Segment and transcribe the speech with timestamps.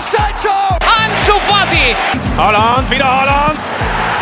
[0.00, 0.50] Sancho!
[0.80, 1.94] Ansu Fati!
[2.36, 3.58] Holland, wieder Holland!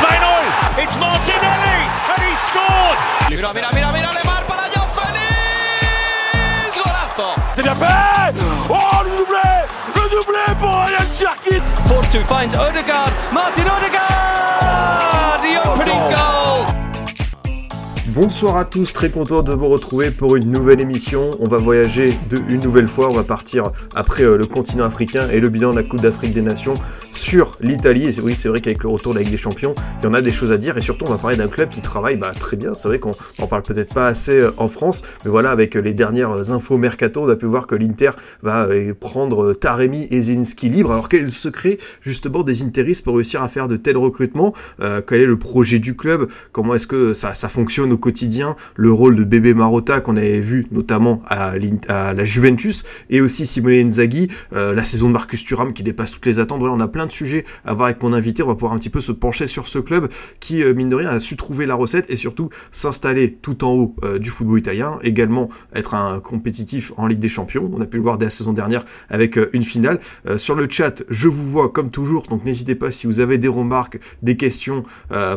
[0.01, 0.83] 2-0!
[0.83, 1.79] It's Martinelli!
[2.11, 2.99] And he scored!
[3.31, 6.77] Mira, mira, mira, mira, Lemar para Joao Félix!
[6.77, 7.35] Golazo!
[7.55, 8.35] C'est bien fait!
[8.69, 9.51] Oh, le doublé!
[9.95, 11.63] Le doublé pour Ryan Cherkit!
[11.87, 13.13] Force to finds Odegaard.
[13.33, 15.41] Martin Odegaard!
[15.41, 16.11] The opening oh.
[16.11, 16.88] goal!
[18.15, 21.33] Bonsoir à tous, très content de vous retrouver pour une nouvelle émission.
[21.41, 22.15] On va voyager
[22.49, 25.77] une nouvelle fois, on va partir après euh, le continent africain et le bilan de
[25.77, 26.73] la Coupe d'Afrique des Nations
[27.19, 28.07] sur l'Italie.
[28.07, 30.15] Et oui, c'est vrai qu'avec le retour de la Ligue des Champions, il y en
[30.15, 32.33] a des choses à dire et surtout on va parler d'un club qui travaille bah,
[32.39, 32.75] très bien.
[32.75, 35.81] C'est vrai qu'on en parle peut-être pas assez euh, en France, mais voilà, avec euh,
[35.81, 40.23] les dernières infos mercato, on a pu voir que l'Inter va euh, prendre Taremi et
[40.23, 40.93] Zinski libre.
[40.93, 44.55] Alors quel est le secret justement des Interistes pour réussir à faire de tels recrutements?
[44.79, 46.29] Quel est le projet du club?
[46.53, 48.57] Comment est-ce que ça, fonctionne au quotidien?
[48.77, 53.89] Le rôle de bébé Marotta qu'on avait vu notamment à, la Juventus et aussi Simone
[53.89, 56.61] Inzaghi, la saison de Marcus Thuram qui dépasse toutes les attentes.
[56.61, 58.43] Voilà, on a plein de sujets à voir avec mon invité.
[58.43, 60.95] On va pouvoir un petit peu se pencher sur ce club qui, euh, mine de
[60.95, 64.59] rien, a su trouver la recette et surtout s'installer tout en haut euh, du football
[64.59, 64.99] italien.
[65.03, 67.71] Également être un compétitif en Ligue des Champions.
[67.75, 70.01] On a pu le voir dès la saison dernière avec euh, une finale.
[70.37, 73.49] Sur le chat, je vous vois comme toujours, donc n'hésitez pas si vous avez des
[73.49, 74.83] remarques, des questions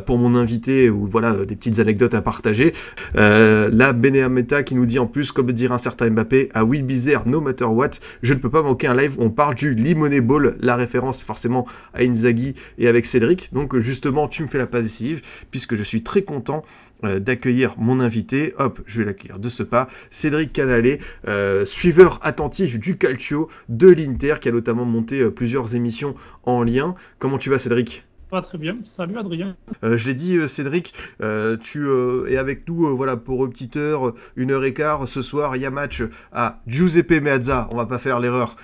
[0.05, 2.73] pour mon invité ou voilà des petites anecdotes à partager.
[3.13, 7.27] La Beneameta qui nous dit en plus, comme dirait un certain Mbappé, à Will Bizarre,
[7.27, 10.55] no matter what, je ne peux pas manquer un live on parle du Limoney Ball,
[10.59, 11.60] la référence forcément
[11.93, 13.49] à Inzaghi et avec Cédric.
[13.53, 16.63] Donc justement, tu me fais la passe décisive puisque je suis très content
[17.03, 18.53] euh, d'accueillir mon invité.
[18.57, 19.89] Hop, je vais l'accueillir de ce pas.
[20.09, 25.75] Cédric Canalé, euh, suiveur attentif du Calcio de l'Inter, qui a notamment monté euh, plusieurs
[25.75, 26.95] émissions en lien.
[27.17, 28.03] Comment tu vas, Cédric?
[28.31, 28.77] Va très bien.
[28.83, 29.55] Salut Adrien.
[29.83, 33.51] Euh, je l'ai dit, euh, Cédric, euh, tu euh, es avec nous voilà, pour une
[33.51, 35.07] petite heure, une heure et quart.
[35.07, 37.67] Ce soir, il y a match à Giuseppe Meazza.
[37.71, 38.55] On va pas faire l'erreur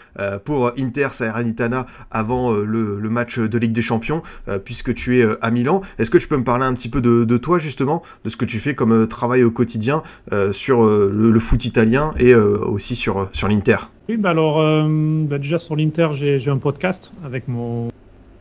[0.46, 4.22] pour Inter Salernitana avant le, le match de Ligue des Champions,
[4.64, 5.82] puisque tu es à Milan.
[6.00, 8.38] Est-ce que tu peux me parler un petit peu de, de toi, justement, de ce
[8.38, 10.04] que tu fais comme travail au quotidien
[10.52, 13.78] sur le, le foot italien et aussi sur, sur l'Inter?
[14.10, 17.90] Oui, bah alors, euh, bah déjà sur l'Inter, j'ai un podcast avec mon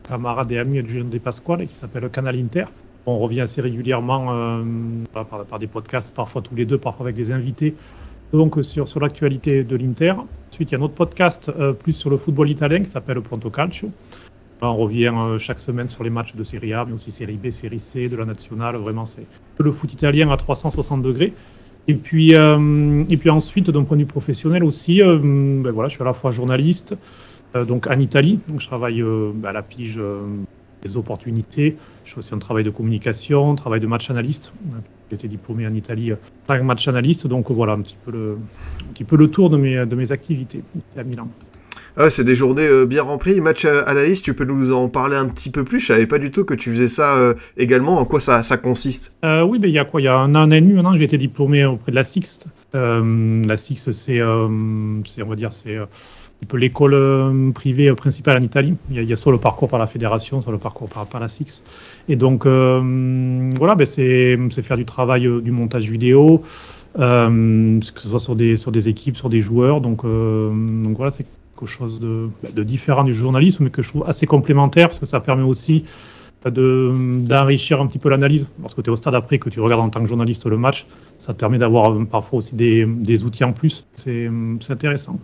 [0.07, 2.65] camarade et ami Julien De Pasquale qui s'appelle le Canal Inter.
[3.05, 4.63] On revient assez régulièrement euh,
[5.13, 7.75] par, par des podcasts, parfois tous les deux, parfois avec des invités.
[8.33, 10.13] Donc sur, sur l'actualité de l'Inter.
[10.51, 13.21] Ensuite, il y a un autre podcast euh, plus sur le football italien qui s'appelle
[13.21, 13.89] Pronto Calcio.
[14.61, 17.51] On revient euh, chaque semaine sur les matchs de Serie A, mais aussi Série B,
[17.51, 18.75] Série C, de la nationale.
[18.75, 19.25] Vraiment, c'est
[19.59, 21.33] le foot italien à 360 degrés.
[21.87, 25.93] Et puis, euh, et puis ensuite, d'un point de vue professionnel aussi, ben voilà, je
[25.93, 26.97] suis à la fois journaliste,
[27.55, 30.21] donc en Italie, donc je travaille euh, à la pige euh,
[30.83, 31.77] des opportunités.
[32.05, 34.53] Je fais aussi un travail de communication, un travail de match analyste.
[35.09, 37.97] J'ai été diplômé en Italie euh, en tant que match analyste, donc voilà un petit
[38.05, 38.37] peu le,
[38.81, 40.61] un petit peu le tour de mes, de mes activités
[40.95, 41.29] à Milan.
[41.99, 43.41] Ah, c'est des journées euh, bien remplies.
[43.41, 45.79] Match euh, analyste, tu peux nous en parler un petit peu plus?
[45.79, 47.97] Je savais pas du tout que tu faisais ça euh, également.
[47.97, 49.13] En quoi ça, ça consiste?
[49.25, 49.99] Euh, oui, ben, il y a quoi?
[49.99, 52.45] Il y a un an, et demi maintenant, j'ai été diplômé auprès de la Sixte.
[52.75, 55.87] Euh, la Sixte, c'est, euh, on va dire, c'est euh,
[56.53, 58.75] l'école euh, privée principale en Italie.
[58.91, 61.27] Il y, a, soit le parcours par la fédération, soit le parcours par, par la
[61.27, 61.63] Six.
[62.09, 66.43] Et donc, euh, voilà, ben, c'est, faire du travail, euh, du montage vidéo,
[66.95, 69.81] que ce soit sur des, sur des équipes, sur des joueurs.
[69.81, 71.25] Donc, voilà, c'est
[71.55, 74.99] quelque chose de, ben, de différent du journalisme, mais que je trouve assez complémentaire, parce
[74.99, 75.83] que ça permet aussi
[76.45, 76.91] de-
[77.25, 78.47] d'enrichir un petit peu l'analyse.
[78.61, 80.87] Lorsque tu es au stade après, que tu regardes en tant que journaliste le match,
[81.17, 83.85] ça te permet d'avoir parfois aussi des, outils en plus.
[83.95, 84.29] C'est
[84.69, 85.19] intéressant.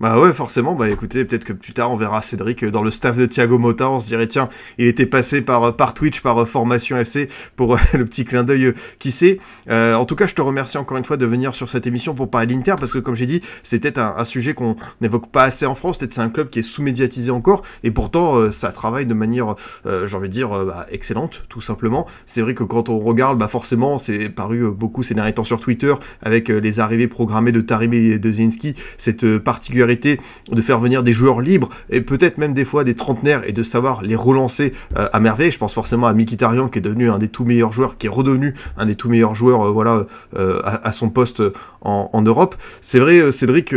[0.00, 0.74] Bah ouais, forcément.
[0.74, 3.90] Bah écoutez, peut-être que plus tard on verra Cédric dans le staff de Thiago Motta.
[3.90, 7.28] On se dirait tiens, il était passé par euh, par Twitch, par euh, Formation FC
[7.56, 8.72] pour euh, le petit clin d'œil.
[8.98, 9.38] qui sait
[9.68, 12.30] En tout cas, je te remercie encore une fois de venir sur cette émission pour
[12.30, 15.44] parler de l'Inter parce que comme j'ai dit, c'est peut-être un, sujet qu'on n'évoque pas
[15.44, 15.98] assez en France.
[15.98, 19.54] Peut-être c'est un club qui est sous-médiatisé encore et pourtant ça travaille de manière,
[19.84, 22.06] j'ai envie de dire, bah, excellente, tout simplement.
[22.26, 25.94] C'est vrai que quand on regarde, bah forcément, c'est paru beaucoup ces derniers sur Twitter
[26.22, 29.38] avec les arrivées programmées de Taremi et de Zinski, cette euh,
[29.86, 33.62] de faire venir des joueurs libres et peut-être même des fois des trentenaires et de
[33.62, 35.50] savoir les relancer euh, à merveille.
[35.50, 38.10] Je pense forcément à Mkhitaryan qui est devenu un des tout meilleurs joueurs, qui est
[38.10, 41.42] redevenu un des tout meilleurs joueurs, euh, voilà, euh, à, son poste
[41.80, 42.54] en, Europe.
[42.80, 43.74] C'est vrai, Cédric,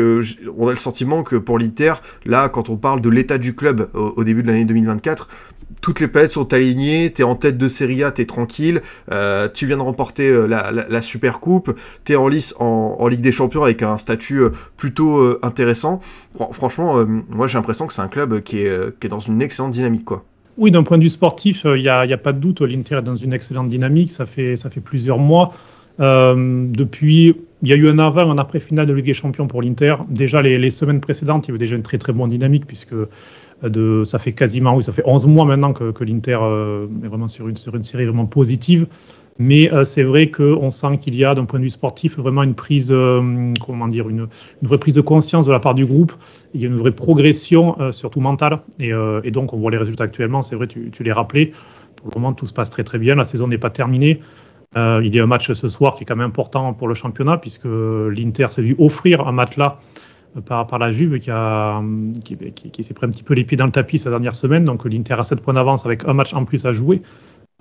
[0.58, 1.96] on a le sentiment que pour l'Inter,
[2.26, 5.28] là, quand on parle de l'état du club au début de l'année 2024,
[5.82, 8.82] toutes les planètes sont alignées, t'es en tête de Serie A, t'es tranquille,
[9.12, 13.32] euh, tu viens de remporter euh, la, Super Coupe, t'es en lice en, Ligue des
[13.32, 16.02] Champions avec un statut euh, plutôt intéressant.
[16.36, 20.06] Fran- franchement, moi j'ai l'impression que c'est un club qui est, dans une excellente dynamique,
[20.06, 20.26] quoi.
[20.58, 23.16] Oui, d'un point de vue sportif, il n'y a, pas de doute, l'Inter est dans
[23.16, 24.12] une excellente dynamique.
[24.12, 25.54] Ça fait, ça fait plusieurs mois.
[26.00, 29.62] Depuis, il y a eu un avant, un après finale de Ligue des Champions pour
[29.62, 29.96] l'Inter.
[30.10, 32.96] Déjà, les, les semaines précédentes, il y avait déjà une très très bonne dynamique puisque
[33.64, 36.38] De, ça fait quasiment, oui, ça fait 11 mois maintenant que, l'Inter
[37.04, 38.88] est vraiment sur une, série vraiment positive.
[39.40, 42.56] Mais c'est vrai qu'on sent qu'il y a, d'un point de vue sportif, vraiment une
[42.56, 42.94] prise,
[43.66, 44.28] comment dire, une,
[44.62, 46.14] vraie prise de conscience de la part du groupe.
[46.54, 48.60] Il y a une vraie progression, surtout mentale.
[48.80, 48.92] Et,
[49.32, 50.44] donc, on voit les résultats actuellement.
[50.44, 51.52] C'est vrai, tu, tu l'as rappelé.
[51.96, 53.16] Pour le moment, tout se passe très très bien.
[53.16, 54.22] La saison n'est pas terminée.
[54.76, 56.94] Euh, il y a un match ce soir qui est quand même important pour le
[56.94, 59.80] championnat, puisque l'Inter s'est vu offrir un match-là
[60.46, 61.82] par, par la Juve qui, a,
[62.24, 62.38] qui,
[62.72, 64.66] qui, s'est pris un petit peu les pieds dans le tapis ces dernières semaines.
[64.66, 67.02] Donc l'Inter a 7 points d'avance avec un match en plus à jouer.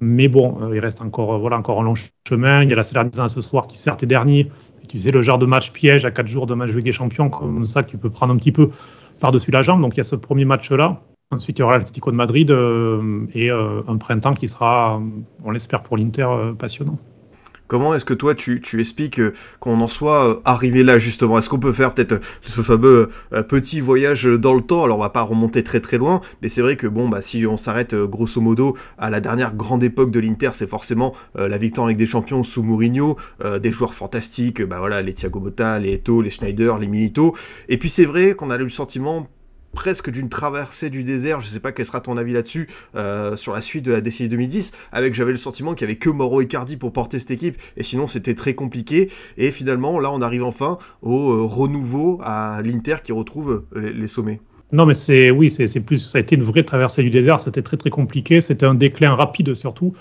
[0.00, 1.94] Mais bon, euh, il reste encore, voilà, encore un long
[2.28, 2.62] chemin.
[2.62, 4.50] Il y a la Salernitana ce soir qui certes est dernier.
[4.88, 7.30] tu sais, le genre de match piège à 4 jours de match Ligue des Champions,
[7.30, 8.70] comme ça, que tu peux prendre un petit peu
[9.20, 9.80] par-dessus la jambe.
[9.80, 11.00] Donc il y a ce premier match-là.
[11.32, 15.00] Ensuite, il y aura l'Atlético de Madrid euh, et euh, un printemps qui sera,
[15.44, 16.98] on l'espère pour l'Inter, euh, passionnant.
[17.68, 19.20] Comment est-ce que toi tu, expliques
[19.60, 21.38] qu'on en soit arrivé là justement?
[21.38, 23.10] Est-ce qu'on peut faire peut-être ce fameux
[23.48, 24.84] petit voyage dans le temps?
[24.84, 27.46] Alors on va pas remonter très très loin, mais c'est vrai que bon bah si
[27.46, 31.86] on s'arrête grosso modo à la dernière grande époque de l'Inter, c'est forcément la victoire
[31.86, 33.16] avec des champions sous Mourinho,
[33.60, 37.34] des joueurs fantastiques, bah voilà les Thiago Motta, les Eto, les Schneider, les Milito.
[37.68, 39.28] Et puis c'est vrai qu'on a le sentiment
[39.76, 41.42] presque d'une traversée du désert.
[41.42, 44.30] Je sais pas quel sera ton avis là-dessus euh, sur la suite de la décennie
[44.30, 44.72] 2010.
[44.90, 47.82] Avec j'avais le sentiment qu'il y avait que Mauro Icardi pour porter cette équipe et
[47.82, 49.10] sinon c'était très compliqué.
[49.36, 54.06] Et finalement là on arrive enfin au euh, renouveau à l'Inter qui retrouve euh, les,
[54.06, 54.40] sommets.
[54.72, 55.98] Non, mais c'est oui, c'est plus.
[55.98, 57.38] Ça a été une vraie traversée du désert.
[57.38, 58.40] C'était très très compliqué.
[58.40, 59.94] C'était un déclin rapide surtout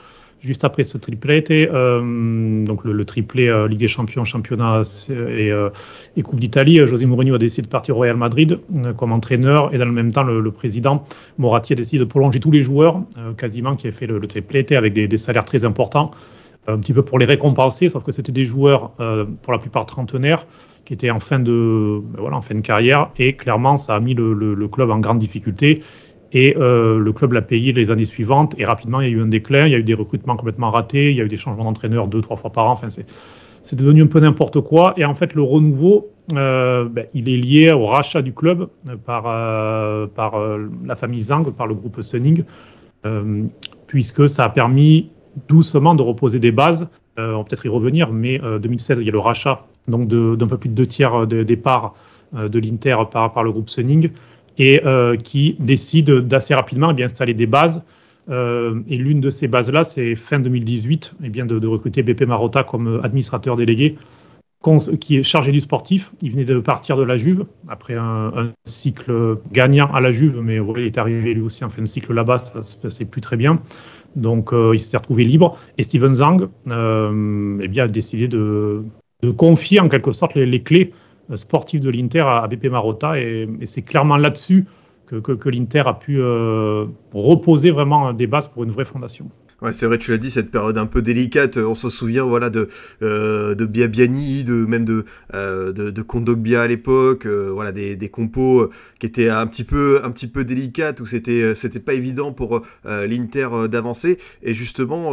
[0.45, 5.69] juste après ce triplé, euh, donc le, triplé euh, Ligue des Champions, Championnat et, euh,
[6.15, 8.59] et Coupe d'Italie, José Mourinho a décidé de partir au Real Madrid
[8.97, 11.03] comme entraîneur et dans le même temps, le, président
[11.37, 13.01] Moratti a décidé de prolonger tous les joueurs,
[13.37, 16.11] quasiment, qui avaient fait le, le avec des, salaires très importants,
[16.67, 18.91] un petit peu pour les récompenser, sauf que c'était des joueurs,
[19.41, 20.45] pour la plupart trentenaires,
[20.85, 24.13] qui étaient en fin de, ben en fin de carrière, et clairement, ça a mis
[24.13, 25.81] le club en grande difficulté.
[26.31, 28.55] Et euh, le club l'a payé les années suivantes.
[28.57, 29.65] Et rapidement, il y a eu un déclin.
[29.67, 31.11] Il y a eu des recrutements complètement ratés.
[31.11, 32.71] Il y a eu des changements d'entraîneurs deux, trois fois par an.
[32.71, 34.93] Enfin, c'est devenu un peu n'importe quoi.
[34.97, 38.67] Et en fait, le renouveau, euh, ben, il est lié au rachat du club
[39.05, 40.07] par, euh,
[40.85, 42.43] la famille Zhang, par le groupe Sunning,
[43.87, 45.09] puisque ça a permis
[45.47, 46.89] doucement de reposer des bases.
[47.17, 50.69] on va peut-être y revenir, mais 2016, il y a le rachat d'un peu plus
[50.69, 51.93] de deux tiers des parts
[52.33, 54.09] de l'Inter par, par le groupe Sunning
[54.57, 57.83] et euh, qui décide d'assez rapidement eh bien, installer des bases.
[58.29, 62.63] Euh, et l'une de ces bases-là, c'est fin 2018, eh bien, de, recruter BP Marotta
[62.63, 63.97] comme administrateur délégué,
[64.99, 66.11] qui est chargé du sportif.
[66.21, 70.57] Il venait de partir de la Juve après un, cycle gagnant à la Juve, mais
[70.77, 73.37] il est arrivé lui aussi en fin de cycle là-bas, ça se passait plus très
[73.37, 73.61] bien.
[74.15, 75.59] Donc euh, il s'est retrouvé libre.
[75.77, 78.83] Et Steven Zhang eh bien, a décidé de,
[79.37, 80.93] confier en quelque sorte les clés
[81.33, 83.19] sportif de l'Inter à, BP Marotta.
[83.19, 84.65] Et, c'est clairement là-dessus
[85.07, 89.29] que, que, l'Inter a pu euh, reposer vraiment des bases pour une vraie fondation.
[89.61, 91.55] Ouais, c'est vrai, tu l'as dit, cette période un peu délicate.
[91.55, 92.67] On se souvient, voilà, de
[93.01, 97.95] euh, de Biabiani, de même de euh, de, de Kondogbia à l'époque, euh, voilà, des,
[97.95, 98.69] des compos euh,
[98.99, 102.63] qui étaient un petit peu un petit peu délicates où c'était c'était pas évident pour
[102.83, 104.17] l'Inter d'avancer.
[104.43, 105.11] Et justement,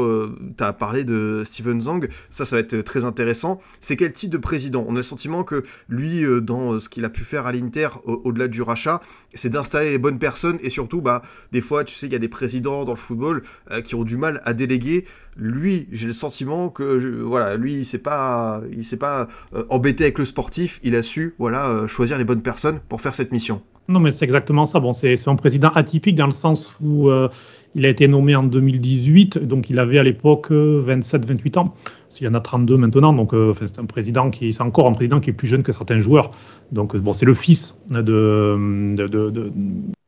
[0.58, 3.60] tu as parlé de Steven Zhang, ça, ça va être très intéressant.
[3.80, 4.84] C'est quel type de président?
[4.88, 8.48] On a le sentiment que lui, dans ce qu'il a pu faire à l'Inter, au-delà
[8.48, 9.00] du rachat,
[9.34, 11.22] c'est d'installer les bonnes personnes et surtout, bah,
[11.52, 13.42] des fois, tu sais, il y a des présidents dans le football
[13.84, 15.04] qui ont du mal à déléguer.
[15.36, 20.04] Lui, j'ai le sentiment que voilà, lui, il s'est pas, il s'est pas euh, embêté
[20.04, 20.78] avec le sportif.
[20.82, 23.62] Il a su voilà euh, choisir les bonnes personnes pour faire cette mission.
[23.88, 24.78] Non, mais c'est exactement ça.
[24.78, 27.28] Bon, c'est un président atypique dans le sens où euh,
[27.74, 31.74] il a été nommé en 2018, donc il avait à l'époque 27-28 ans.
[32.20, 33.34] Il y en a 32 maintenant, donc
[33.64, 36.30] c'est un président qui, c'est encore un président qui est plus jeune que certains joueurs.
[36.70, 39.52] Donc bon, c'est le fils de de,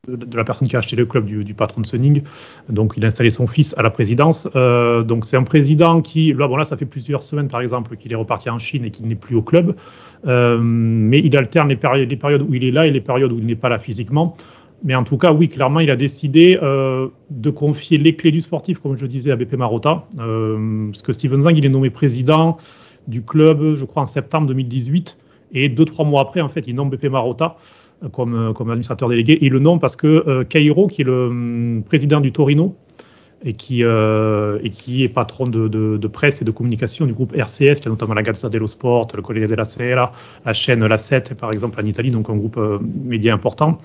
[0.09, 2.23] la personne qui a acheté le club du, patron de Sunning.
[2.69, 4.49] Donc, il a installé son fils à la présidence.
[4.57, 7.97] Euh, donc, c'est un président qui, là, bon, là, ça fait plusieurs semaines, par exemple,
[7.97, 9.75] qu'il est reparti en Chine et qu'il n'est plus au club.
[10.27, 13.47] Euh, mais il alterne les périodes, où il est là et les périodes où il
[13.47, 14.37] n'est pas là physiquement.
[14.83, 18.43] Mais en tout cas, oui, clairement, il a décidé euh, de confier les clés du
[18.43, 20.07] sportif, comme je disais, à BP Marotta.
[20.17, 22.59] parce que Steven Zhang, il est nommé président
[23.09, 25.19] du club, je crois, en septembre 2018.
[25.55, 27.57] Et deux, trois mois après, en fait, il nomme BP Marotta
[28.13, 29.45] comme, comme administrateur délégué.
[29.45, 32.77] Et le nom parce que euh, Cairo, qui est le hum, président du Torino,
[33.47, 37.91] et qui, euh, est patron de, presse et de communication du groupe RCS, qui a
[37.91, 40.13] notamment la Gazzetta dello Sport, le Corriere della Sera,
[40.47, 43.77] la chaîne La 7, par exemple, en Italie, donc un groupe euh, média important.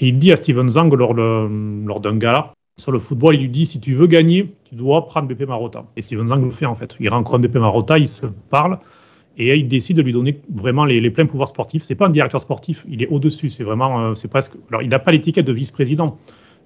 [0.00, 3.48] Et il dit à Steven Zang lors, lors d'un gala sur le football, il lui
[3.48, 5.84] dit si tu veux gagner, tu dois prendre BP Marotta.
[5.96, 6.96] Et Steven Zang le fait en fait.
[6.98, 8.78] Il rencontre BP Marotta, il se parle,
[9.36, 11.82] et il décide de lui donner vraiment les, pleins pouvoirs sportifs.
[11.82, 13.48] C'est pas un directeur sportif, il est au-dessus.
[13.48, 14.52] C'est vraiment, c'est presque.
[14.70, 16.18] Alors, il n'a pas l'étiquette de vice-président,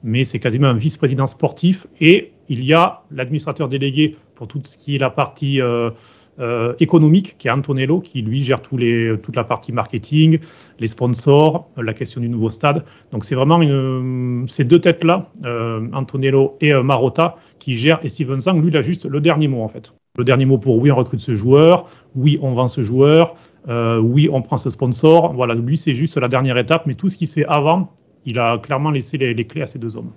[0.03, 1.87] mais c'est quasiment un vice-président sportif.
[2.01, 5.61] Et il y a l'administrateur délégué pour tout ce qui est la partie
[6.41, 10.39] euh, économique, qui est Antonello, qui lui gère toute la partie marketing,
[10.79, 12.85] les sponsors, la question du nouveau stade.
[13.11, 13.61] Donc c'est vraiment
[14.47, 17.99] ces deux têtes-là, euh, Antonello et euh, Marotta, qui gèrent.
[18.05, 19.93] Et Steven Zhang, lui, il a juste le dernier mot en fait.
[20.19, 23.37] Le dernier mot pour oui, on recrute ce joueur, oui, on vend ce joueur,
[23.69, 25.33] oui, on prend ce sponsor.
[25.33, 27.93] Voilà, lui, c'est juste la dernière étape, mais tout ce qui fait avant,
[28.27, 30.11] il a clairement laissé les clés à ces deux hommes.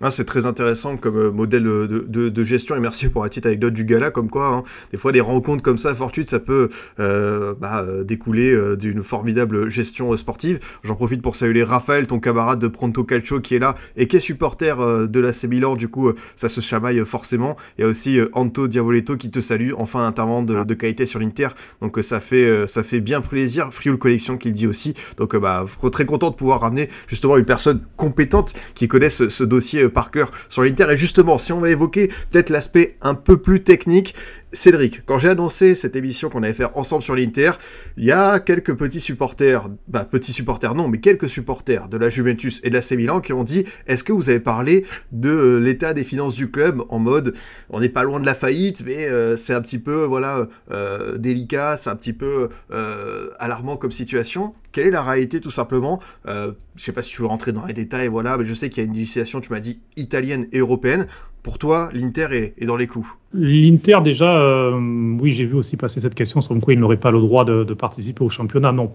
[0.00, 3.46] Ah, c'est très intéressant comme euh, modèle euh, de, gestion et merci pour la petite
[3.46, 6.68] anecdote du gala comme quoi hein, des fois des rencontres comme ça fortuites ça peut
[6.98, 10.58] euh, bah, découler d'une formidable gestion sportive.
[10.82, 14.16] J'en profite pour saluer Raphaël, ton camarade de Pronto Calcio qui est là et qui
[14.16, 14.76] est supporter
[15.08, 17.56] de la Milan du coup ça se chamaille forcément.
[17.78, 21.20] Il y a aussi Anto Diavoletto qui te salue, enfin un intervenant de, qualité sur
[21.20, 21.48] l'Inter
[21.80, 23.72] donc ça fait ça fait bien plaisir.
[23.72, 27.44] Frioul Collection qui le dit aussi donc bah très content de pouvoir ramener justement une
[27.44, 30.86] personne compétente qui connaisse ce dossier par cœur sur l'Inter.
[30.90, 34.14] Et justement, si on va évoquer peut-être l'aspect un peu plus technique,
[34.54, 37.52] Cédric, quand j'ai annoncé cette émission qu'on allait faire ensemble sur l'Inter,
[37.96, 42.08] il y a quelques petits supporters, bah petits supporters non, mais quelques supporters de la
[42.08, 45.58] Juventus et de la C Milan qui ont dit est-ce que vous avez parlé de
[45.58, 47.34] l'état des finances du club en mode
[47.70, 51.18] on n'est pas loin de la faillite, mais euh, c'est un petit peu voilà euh,
[51.18, 54.54] délicat, c'est un petit peu euh, alarmant comme situation.
[54.70, 56.00] Quelle est la réalité tout simplement?
[56.26, 58.82] Je sais pas si tu veux rentrer dans les détails, voilà, mais je sais qu'il
[58.82, 61.06] y a une législation, tu m'as dit italienne et européenne.
[61.44, 64.72] Pour toi, l'Inter est, dans les clous L'Inter, déjà, euh,
[65.20, 67.74] oui, j'ai vu aussi passer cette question sur quoi il n'aurait pas le droit de,
[67.74, 68.72] participer au championnat.
[68.72, 68.94] Non.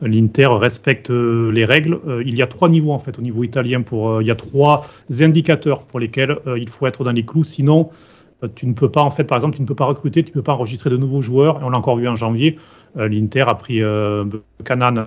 [0.00, 1.98] L'Inter respecte euh, les règles.
[2.06, 3.82] Euh, il y a trois niveaux, en fait, au niveau italien.
[3.82, 4.86] Pour, il y a trois
[5.20, 7.42] indicateurs pour lesquels il faut être dans les clous.
[7.42, 7.90] Sinon,
[8.54, 10.34] tu ne peux pas, en fait, par exemple, tu ne peux pas recruter, tu ne
[10.34, 11.60] peux pas enregistrer de nouveaux joueurs.
[11.60, 12.58] Et on l'a encore vu en janvier.
[12.94, 13.82] L'Inter a pris
[14.64, 15.04] Canan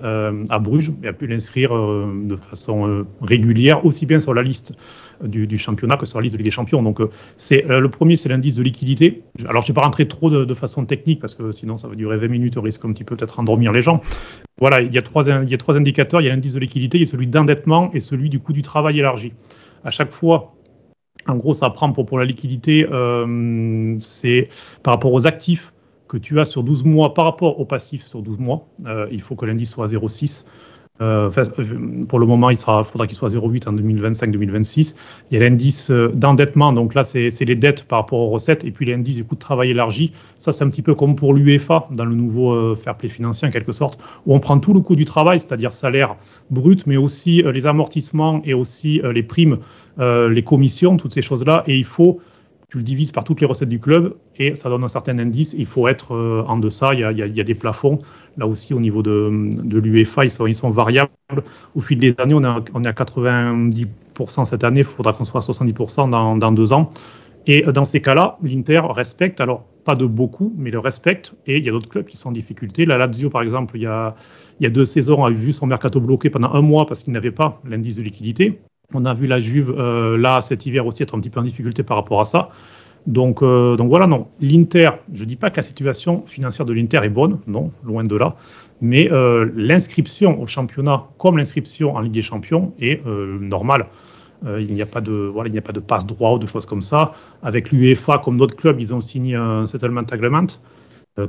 [0.50, 4.74] à Bruges et a pu l'inscrire de façon régulière, aussi bien sur la liste
[5.22, 6.82] du, championnat que sur la liste de Ligue des Champions.
[6.82, 9.22] Donc, euh, c'est euh, le premier, c'est l'indice de liquidité.
[9.46, 11.94] Alors, je ne vais pas rentrer trop de, façon technique parce que sinon, ça va
[11.94, 14.00] durer 20 minutes, au risque un petit peu peut-être endormir les gens.
[14.58, 16.20] Voilà, il y a trois, il y a trois indicateurs.
[16.20, 18.52] Il y a l'indice de liquidité, il y a celui d'endettement et celui du coût
[18.52, 19.32] du travail élargi.
[19.84, 20.54] À chaque fois,
[21.26, 24.48] en gros, ça prend pour, pour la liquidité, euh, c'est
[24.82, 25.72] par rapport aux actifs
[26.08, 28.68] que tu as sur 12 mois par rapport aux passifs sur 12 mois.
[29.10, 30.44] il faut que l'indice soit à 0,6.
[31.02, 34.94] Euh, euh, pour le moment, il faudra qu'il soit 0,8 en 2025-2026.
[35.30, 38.64] Il y a l'indice euh, d'endettement, donc là, c'est les dettes par rapport aux recettes,
[38.64, 40.12] et puis l'indice du coût de travail élargi.
[40.38, 43.50] Ça, c'est un petit peu comme pour l'UEFA, dans le nouveau fair play financier, en
[43.50, 46.16] quelque sorte, où on prend tout le coût du travail, c'est-à-dire salaire
[46.50, 49.58] brut, mais aussi les amortissements et aussi les primes,
[49.98, 52.20] les commissions, toutes ces choses-là, et il faut
[52.72, 55.54] tu le divises par toutes les recettes du club et ça donne un certain indice.
[55.58, 56.16] Il faut être
[56.48, 57.98] en deçà, il y, a, des plafonds.
[58.38, 61.10] Là aussi, au niveau de, l'UEFA, ils sont, variables.
[61.74, 65.52] Au fil des années, on est, à 90% cette année, il faudra qu'on soit à
[65.52, 66.88] 70% dans, deux ans.
[67.46, 71.34] Et dans ces cas-là, l'Inter respecte, alors pas de beaucoup, mais le respecte.
[71.46, 72.86] Et il y a d'autres clubs qui sont en difficulté.
[72.86, 74.14] La Lazio, par exemple, il y a,
[74.60, 77.12] il y a deux saisons, a vu son mercato bloqué pendant un mois parce qu'il
[77.12, 78.62] n'avait pas l'indice de liquidité.
[78.94, 81.44] On a vu la Juve, euh, là, cet hiver aussi, être un petit peu en
[81.44, 82.50] difficulté par rapport à ça.
[83.06, 84.28] Donc, euh, donc voilà, non.
[84.40, 88.04] L'Inter, je ne dis pas que la situation financière de l'Inter est bonne, non, loin
[88.04, 88.36] de là.
[88.80, 93.86] Mais euh, l'inscription au championnat, comme l'inscription en Ligue des Champions, est normale.
[94.44, 96.46] il n'y a pas de voilà, il n'y a pas de passe droit ou de
[96.46, 97.12] choses comme ça.
[97.42, 100.46] Avec l'UEFA, comme d'autres clubs, ils ont signé un settlement agreement,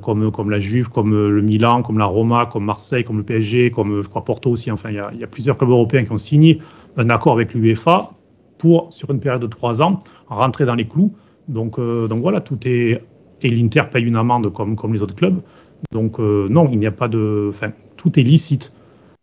[0.01, 3.69] comme comme la Juve, comme le Milan, comme la Roma, comme Marseille, comme le PSG,
[3.69, 4.71] comme je crois Porto aussi.
[4.71, 6.59] Enfin, il y a plusieurs clubs européens qui ont signé
[6.97, 8.11] un accord avec l'UEFA
[8.57, 11.13] pour, sur une période de trois ans, rentrer dans les clous
[11.47, 13.03] donc, euh, donc voilà, tout est.
[13.41, 15.41] Et l'Inter paye une amende comme, comme les autres clubs.
[15.91, 17.47] Donc euh, non, il n'y a pas de.
[17.49, 18.73] Enfin, tout est licite.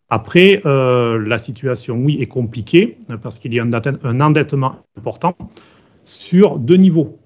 [0.09, 5.35] Après, euh, la situation, oui, est compliquée parce qu'il y a un, endettement important
[6.03, 7.17] sur deux niveaux.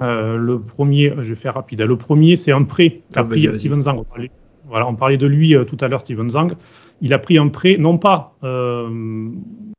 [0.00, 1.80] le premier, je vais faire rapide.
[1.80, 3.98] Le premier, c'est un prêt qu'a pris Steven Zang.
[3.98, 4.30] On parlait,
[4.68, 6.52] voilà, on parlait de lui tout à l'heure, Steven Zang.
[7.00, 8.36] Il a pris un prêt, non pas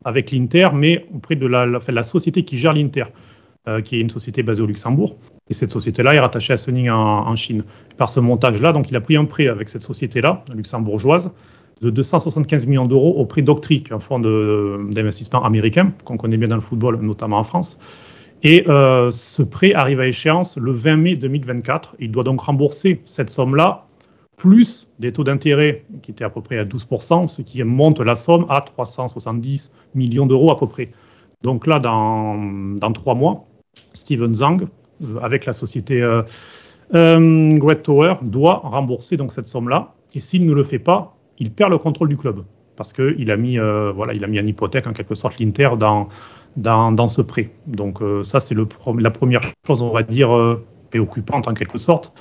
[0.05, 3.05] avec l'Inter, mais auprès de la, société qui gère l'Inter.
[3.67, 5.17] Euh, qui est une société basée au Luxembourg.
[5.49, 7.65] Et cette société-là est rattachée à Suning en, Chine.
[7.97, 11.29] Par ce montage-là, donc il a pris un prêt avec cette société-là, luxembourgeoise,
[11.81, 16.55] de 275 millions d'euros au prix d'Octree, un fonds d'investissement américain qu'on connaît bien dans
[16.55, 17.79] le football, notamment en France.
[18.43, 21.97] Et euh, ce prêt arrive à échéance le 20 mai 2024.
[21.99, 23.87] Il doit donc rembourser cette somme-là,
[24.39, 28.15] plus des taux d'intérêt qui étaient à peu près à 12%, ce qui monte la
[28.15, 30.89] somme à 370 millions d'euros à peu près.
[31.43, 32.35] Donc là, dans,
[32.75, 33.45] dans trois mois,
[33.93, 34.67] Steven Zhang,
[35.03, 36.23] euh, avec la société euh,
[36.91, 41.71] Greg Tower doit rembourser donc cette somme-là, et s'il ne le fait pas, il perd
[41.71, 42.43] le contrôle du club
[42.75, 46.07] parce qu'il a mis voilà, il a mis en hypothèque en quelque sorte l'Inter dans,
[46.55, 47.49] dans, ce prêt.
[47.67, 50.29] Donc ça c'est la première chose on va dire
[50.89, 52.13] préoccupante en quelque sorte.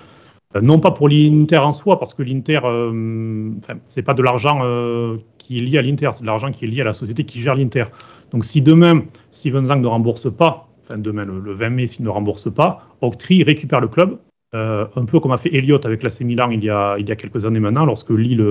[0.57, 3.51] Euh, non pas pour l'Inter en soi, parce que l'Inter, euh,
[3.85, 6.69] c'est pas de l'argent euh, qui est lié à l'Inter, c'est de l'argent qui est
[6.69, 7.85] lié à la société qui gère l'Inter.
[8.31, 12.11] Donc si demain, Steven Zang ne rembourse pas, enfin demain le, 20 mai, s'il ne
[12.11, 14.19] rembourse pas, Octree récupère le club,
[14.55, 17.17] un peu comme a fait Elliott avec l'AC Milan il y, a, il y a
[17.17, 18.43] quelques années maintenant, lorsque Lille,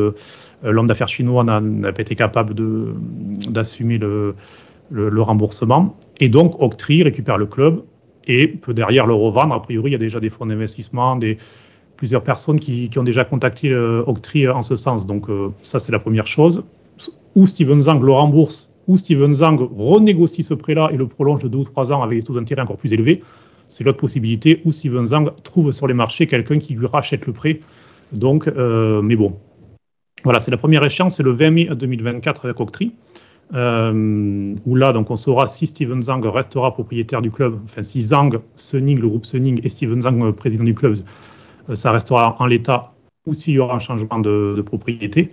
[0.62, 2.54] l'homme d'affaires chinois, n'a pas été capable
[3.50, 4.36] d'assumer le,
[4.92, 5.98] le, remboursement.
[6.20, 7.82] Et donc Octree récupère le club
[8.28, 9.56] et peut derrière le revendre.
[9.56, 11.38] A priori, il y a déjà des fonds d'investissement, des
[11.98, 15.06] plusieurs personnes qui, ont déjà contacté euh, Octree en ce sens.
[15.06, 16.64] Donc euh, ça, c'est la première chose.
[17.36, 21.48] Ou Steven Zang le rembourse, ou Steven Zang renégocie ce prêt-là et le prolonge de
[21.50, 23.22] deux ou trois ans avec des taux d'intérêt encore plus élevés.
[23.68, 24.62] C'est l'autre possibilité.
[24.64, 27.60] Ou Steven Zang trouve sur les marchés quelqu'un qui lui rachète le prêt.
[28.14, 29.34] Donc, euh, mais bon.
[30.24, 32.94] Voilà, c'est la première échéance, c'est le 20 mai 2024 avec Octree.
[33.52, 38.40] où là, donc, on saura si Steven Zang restera propriétaire du club, enfin si Zang,
[38.56, 41.02] Sunning, le groupe Sunning et Steven Zang, président du club, euh,
[41.74, 42.94] ça restera en l'état
[43.28, 45.30] ou s'il y aura un changement de, propriété.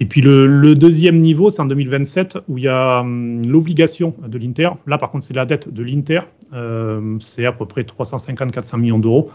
[0.00, 4.38] Et puis le, deuxième niveau, c'est en 2027 où il y a hum, l'obligation de
[4.38, 4.70] l'Inter.
[4.86, 6.20] Là, par contre, c'est la dette de l'Inter.
[6.54, 9.30] Euh, c'est à peu près 350-400 millions d'euros.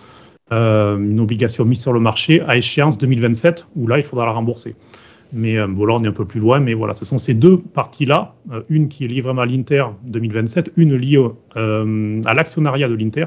[0.52, 4.32] Euh, une obligation mise sur le marché à échéance 2027 où là, il faudra la
[4.32, 4.76] rembourser.
[5.34, 6.62] Mais bon, là, on est un peu plus loin.
[6.62, 8.34] Mais voilà, ce sont ces deux parties-là.
[8.70, 11.22] une qui est liée vraiment à l'Inter 2027, une liée
[11.56, 13.26] à l'actionnariat de l'Inter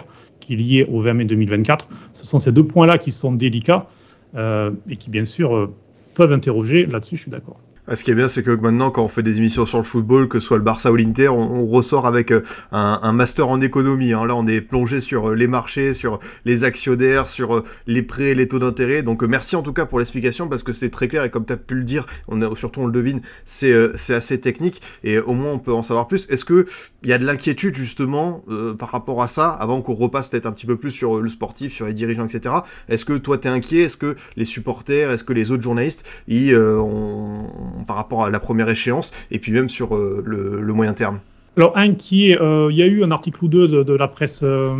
[0.51, 1.89] qui est lié au 20 mai 2024.
[2.13, 3.87] Ce sont ces deux points-là qui sont délicats
[4.35, 5.73] euh, et qui, bien sûr, euh,
[6.15, 6.87] peuvent interroger.
[6.87, 7.61] Là-dessus, je suis d'accord.
[7.93, 9.83] Ah, ce qui est bien, c'est que maintenant, quand on fait des émissions sur le
[9.85, 13.61] football, que ce soit le Barça ou l'Inter, on, ressort avec euh, un, master en
[13.61, 14.13] économie.
[14.13, 14.27] Hein.
[14.27, 18.35] Là, on est plongé sur euh, les marchés, sur les actionnaires, sur euh, les prêts,
[18.35, 19.03] les taux d'intérêt.
[19.03, 21.53] Donc, merci en tout cas pour l'explication parce que c'est très clair et comme tu
[21.53, 23.75] as pu le dire, on surtout on le devine, c'est
[24.13, 26.29] assez technique et au moins on peut en savoir plus.
[26.31, 26.67] Est-ce que
[27.03, 28.45] il y a de l'inquiétude justement
[28.79, 31.75] par rapport à ça avant qu'on repasse peut-être un petit peu plus sur le sportif,
[31.75, 32.55] sur les dirigeants, etc.
[32.89, 33.83] Est-ce que toi tu es inquiet?
[33.83, 38.41] Est-ce que les supporters, est-ce que les autres journalistes, ils ont par rapport à la
[38.41, 41.21] première échéance et puis même sur euh, le, moyen terme
[41.57, 44.73] alors, inquiet, euh, il y a eu un article ou deux de, la presse euh,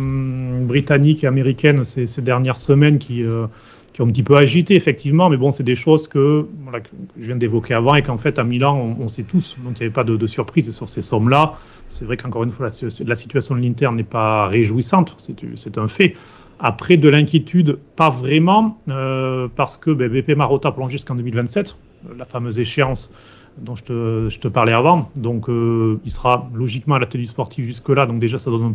[0.61, 3.25] britannique et américaine ces, dernières semaines qui,
[3.93, 6.45] qui ont un petit peu agité, effectivement, mais bon, c'est des choses que,
[7.19, 9.85] je viens d'évoquer avant et qu'en fait, à Milan, on, sait tous, donc il n'y
[9.87, 11.55] avait pas de, surprise sur ces sommes-là.
[11.89, 12.69] C'est vrai qu'encore une fois,
[13.05, 15.15] la, situation de l'Inter n'est pas réjouissante,
[15.55, 16.13] c'est un fait.
[16.63, 18.77] Après, de l'inquiétude, pas vraiment,
[19.55, 21.75] parce que ben, BP Marotta plonge jusqu'en 2027
[22.17, 23.13] la fameuse échéance
[23.57, 23.83] dont je
[24.37, 25.09] te, parlais avant.
[25.15, 28.05] Donc, euh, il sera logiquement à la télé sportif jusque-là.
[28.05, 28.73] Donc, déjà, ça donne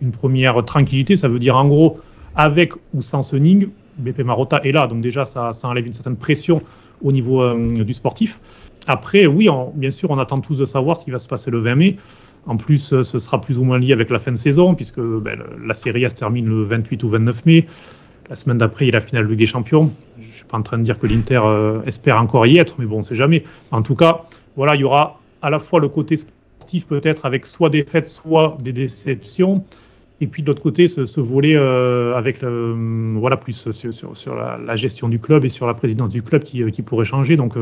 [0.00, 1.16] une première tranquillité.
[1.16, 2.00] Ça veut dire, en gros,
[2.34, 4.86] avec ou sans Sunning, BP Marotta est là.
[4.86, 6.62] Donc, déjà, ça, enlève une certaine pression
[7.02, 8.40] au niveau euh, du sportif.
[8.86, 11.58] Après, oui, bien sûr, on attend tous de savoir ce qui va se passer le
[11.58, 11.96] 20 mai.
[12.46, 15.00] En plus, euh, ce sera plus ou moins lié avec la fin de saison, puisque
[15.00, 17.66] ben, la série se termine le 28 ou 29 mai.
[18.28, 19.90] La semaine d'après, il y a la finale Ligue des Champions.
[20.18, 22.76] Je ne suis pas en train de dire que l'Inter euh, espère encore y être,
[22.78, 23.44] mais bon, on ne sait jamais.
[23.70, 24.24] En tout cas,
[24.56, 28.06] voilà, il y aura à la fois le côté sportif peut-être avec soit des fêtes,
[28.06, 29.64] soit des déceptions,
[30.20, 35.20] et puis de l'autre côté, ce, volet euh, avec voilà, plus sur, la, gestion du
[35.20, 37.54] club et sur la présidence du club qui, pourrait changer, donc,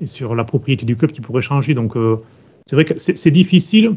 [0.00, 1.74] et sur la propriété du club qui pourrait changer.
[1.74, 1.94] Donc
[2.66, 3.94] c'est vrai que c'est difficile,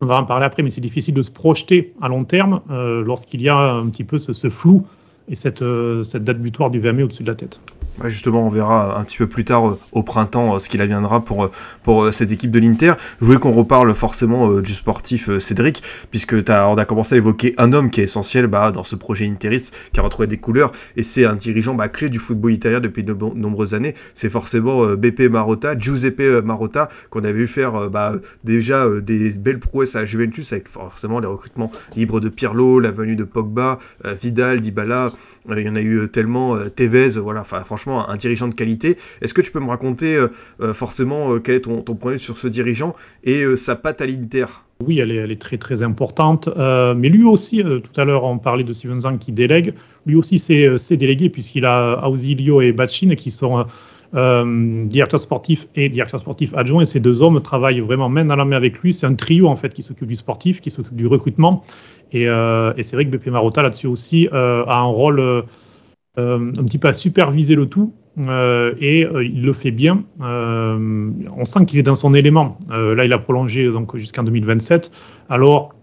[0.00, 3.42] on va en parler après, mais c'est difficile de se projeter à long terme lorsqu'il
[3.42, 4.86] y a un petit peu ce flou
[5.30, 7.60] et cette, euh, cette date butoir du 20 mai au-dessus de la tête.
[8.08, 11.24] Justement, on verra un petit peu plus tard euh, au printemps euh, ce qu'il adviendra
[11.24, 11.50] pour,
[11.82, 12.94] pour cette équipe de l'Inter.
[13.20, 17.72] Je voulais qu'on reparle forcément du sportif Cédric, puisque on a commencé à évoquer un
[17.72, 21.02] homme qui est essentiel bah, dans ce projet interiste, qui a retrouvé des couleurs, et
[21.02, 23.94] c'est un dirigeant bah, clé du football italien depuis de nombreuses années.
[24.14, 29.96] C'est forcément BP Marotta, Giuseppe Marotta, qu'on avait vu faire bah, déjà des belles prouesses
[29.96, 35.00] à Juventus, avec forcément les recrutements libres de Pirlo, la venue de Pogba, Vidal, Dybala,
[35.06, 35.10] euh,
[35.48, 38.96] il y en a eu euh, tellement, euh, Tevez, voilà, franchement un dirigeant de qualité.
[39.20, 40.18] Est-ce que tu peux me raconter
[40.72, 44.46] forcément quel est ton, point de vue sur ce dirigeant et sa patte à l'Inter?
[44.84, 46.48] Oui, elle est, très très importante.
[46.56, 49.74] mais lui aussi, tout à l'heure, on parlait de Steven Zang qui délègue.
[50.06, 53.66] Lui aussi, c'est délégué puisqu'il a Ausilio et Bachin qui sont
[54.12, 56.82] directeurs sportifs et directeurs sportifs adjoints.
[56.82, 58.92] Et ces deux hommes travaillent vraiment main dans la main avec lui.
[58.92, 61.62] C'est un trio en fait qui s'occupe du sportif, qui s'occupe du recrutement
[62.14, 65.42] euh, et, c'est vrai que BP Marotta là-dessus aussi euh, a un rôle euh,
[66.16, 67.94] un petit peu à superviser le tout.
[68.18, 70.04] et il le fait bien.
[70.20, 72.58] on sent qu'il est dans son élément.
[72.68, 74.90] là, il a prolongé donc jusqu'en 2027.
[75.28, 75.74] Alors,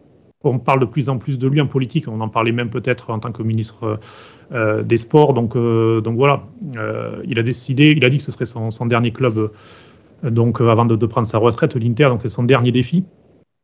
[0.44, 2.08] on parle de plus en plus de lui en politique.
[2.08, 4.00] On en parlait même peut-être en tant que ministre
[4.52, 5.34] euh, des Sports.
[5.34, 6.44] Donc, euh, donc voilà,
[6.78, 9.52] euh, il a décidé, il a dit que ce serait son, dernier club
[10.24, 12.06] donc avant de, prendre sa retraite, l'Inter.
[12.06, 13.06] Donc c'est son dernier défi.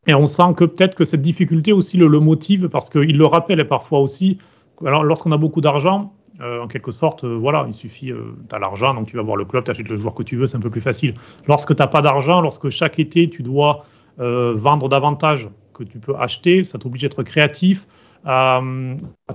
[0.08, 3.66] Et on sent que peut-être que cette difficulté aussi le, motive parce qu'il le rappelle
[3.68, 4.38] parfois aussi.
[4.86, 9.08] Alors lorsqu'on a beaucoup d'argent, en quelque sorte, voilà, il suffit, tu as l'argent, donc
[9.08, 10.72] tu vas voir le club, tu achètes le joueur que tu veux, c'est un peu
[10.72, 11.14] plus facile.
[11.48, 13.86] Lorsque tu n'as pas d'argent, lorsque chaque été tu dois
[14.18, 17.86] vendre davantage que tu peux acheter, ça t'oblige à être créatif,
[18.26, 18.62] à,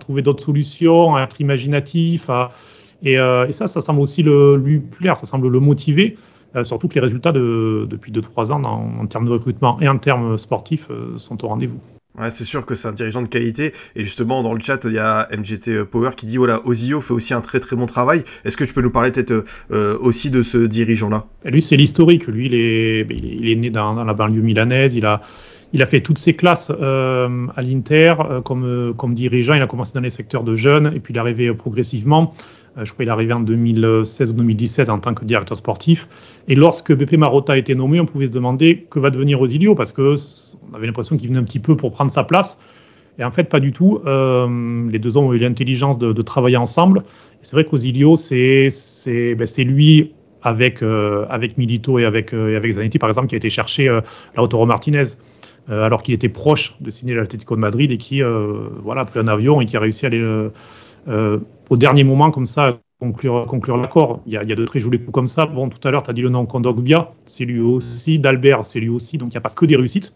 [0.01, 2.31] trouver d'autres solutions, à être imaginatif.
[3.07, 6.17] Euh, et, ça, ça semble aussi le, lui plaire, ça semble le motiver.
[6.57, 9.99] Euh, surtout que les résultats de, depuis 2-3 ans en, termes de recrutement et en
[9.99, 11.79] termes sportifs euh, sont au rendez-vous.
[12.19, 13.75] Ouais, c'est sûr que c'est un dirigeant de qualité.
[13.95, 17.13] Et justement, dans le chat, il y a MGT Power qui dit voilà, Ozio fait
[17.13, 18.25] aussi un très très bon travail.
[18.45, 19.45] Est-ce que tu peux nous parler peut-être
[20.01, 21.27] aussi de ce dirigeant-là?
[21.45, 22.27] Lui, c'est l'historique.
[22.27, 24.97] Lui, il est, il est né dans, dans, la banlieue milanaise.
[24.97, 25.21] Il a,
[25.73, 29.55] il a fait toutes ses classes euh, à l'Inter euh, comme, euh, comme dirigeant.
[29.55, 32.33] Il a commencé dans les secteurs de jeunes et puis il est arrivé progressivement.
[32.77, 36.09] je crois qu'il est arrivé en 2016 ou 2017 en tant que directeur sportif.
[36.49, 39.75] Et lorsque BP Marotta a été nommé, on pouvait se demander que va devenir Osilio
[39.75, 40.15] parce qu'on
[40.75, 42.61] avait l'impression qu'il venait un petit peu pour prendre sa place.
[43.19, 44.01] Et en fait, pas du tout.
[44.07, 47.03] les deux hommes ont eu l'intelligence de, travailler ensemble.
[47.43, 48.69] C'est vrai qu'Osilio, c'est
[49.37, 50.85] ben, lui avec,
[51.29, 53.99] avec Milito et avec, avec Zanetti, par exemple, qui a été chercher
[54.37, 55.17] Lautaro Martinez.
[55.71, 59.05] Euh, alors qu'il était proche de signer l'Atlético de Madrid et qui euh, voilà, a
[59.05, 60.21] pris un avion et qui a réussi à aller
[61.09, 64.23] euh, au dernier moment comme ça conclure, conclure l'accord.
[64.27, 65.47] Il, y a, de très jolis coups comme ça.
[65.47, 68.19] Bon, tout à l'heure, tu as dit le nom Kondogbia, c'est lui aussi.
[68.19, 69.19] D'Albert, c'est lui aussi.
[69.19, 70.13] Donc, il n'y a pas que des réussites.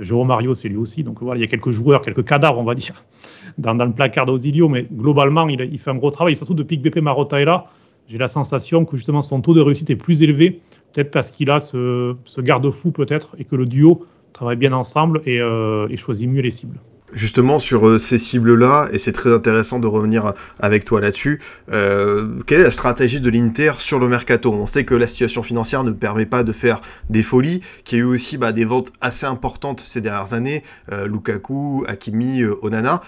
[0.00, 1.02] Jérôme Mario, c'est lui aussi.
[1.02, 3.04] Donc, voilà, il y a quelques joueurs, quelques cadavres, on va dire,
[3.58, 4.68] dans, le placard d'Ausilio.
[4.68, 6.36] Mais globalement, il, fait un gros travail.
[6.36, 7.66] surtout, depuis que BP Marotta est là,
[8.08, 10.60] j'ai la sensation que justement son taux de réussite est plus élevé.
[10.92, 15.40] Peut-être parce qu'il a ce garde-fou, peut-être, et que le duo travaille bien ensemble et,
[15.40, 16.80] euh, et choisit mieux les cibles
[17.12, 21.40] justement sur euh, ces cibles-là, et c'est très intéressant de revenir avec toi là-dessus,
[21.72, 24.52] euh, quelle est la stratégie de l'Inter sur le mercato?
[24.52, 28.00] On sait que la situation financière ne permet pas de faire des folies, qu'il y
[28.00, 33.02] a eu aussi bah, des ventes assez importantes ces dernières années, euh, Lukaku, Hakimi, Onana.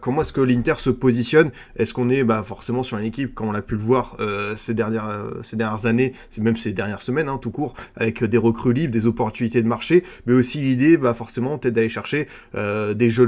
[0.00, 1.50] comment est-ce que l'Inter se positionne?
[1.76, 4.16] Est-ce qu'on est, bah, forcément sur une équipe, comme on a pu le voir
[4.56, 9.06] ces, dernières, années, même ces dernières semaines, hein, tout court, avec des recrues libres, des
[9.06, 13.23] opportunités de marché, mais aussi l'idée, bah, forcément, peut-être d'aller chercher des jeux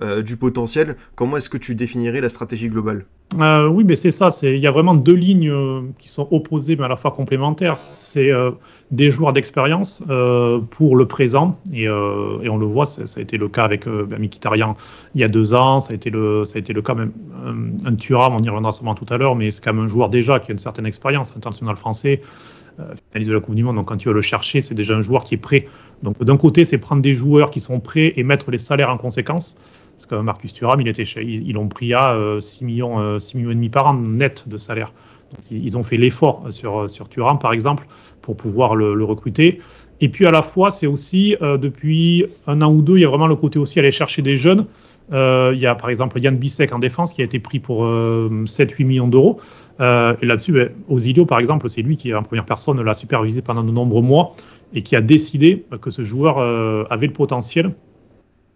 [0.00, 0.96] euh, du potentiel.
[1.14, 3.04] Comment est-ce que tu définirais la stratégie globale?
[3.38, 4.28] Euh, Oui, mais c'est ça.
[4.42, 7.78] Il y a vraiment deux lignes euh, qui sont opposées mais à la fois complémentaires.
[7.78, 8.30] C'est
[8.90, 10.02] des joueurs d'expérience
[10.70, 14.76] pour le présent et, on le voit, ça, a été le cas avec euh, Mikitarian
[15.14, 17.12] il y a deux ans, ça a été le, ça a été le cas même
[17.84, 20.08] un, Thuram, on y reviendra sûrement tout à l'heure, mais c'est quand même un joueur
[20.08, 22.20] déjà qui a une certaine expérience international français,
[23.12, 25.02] finaliste de la Coupe du Monde, donc quand tu vas le chercher, c'est déjà un
[25.02, 25.66] joueur qui est prêt
[26.02, 28.96] donc d'un côté, c'est prendre des joueurs qui sont prêts et mettre les salaires en
[28.96, 29.56] conséquence.
[29.96, 33.54] Parce que Marcus Thuram, ils l'ont pris à 6 euh, millions, 6 euh, millions et
[33.54, 34.94] demi par an net de salaire.
[35.50, 37.86] ils ont fait l'effort sur, sur Thuram, par exemple,
[38.22, 39.60] pour pouvoir le, recruter.
[40.00, 43.04] Et puis à la fois, c'est aussi, euh, depuis un an ou deux, il y
[43.04, 44.64] a vraiment le côté aussi aller chercher des jeunes.
[45.12, 48.84] il y a par exemple Yann Bissek en défense qui a été pris pour 7-8
[48.86, 49.38] millions d'euros.
[49.80, 53.62] et là-dessus, ben, Osilio, par exemple, c'est lui qui, en première personne, l'a supervisé pendant
[53.62, 54.32] de nombreux mois
[54.74, 57.74] et qui a décidé que ce joueur euh, avait le potentiel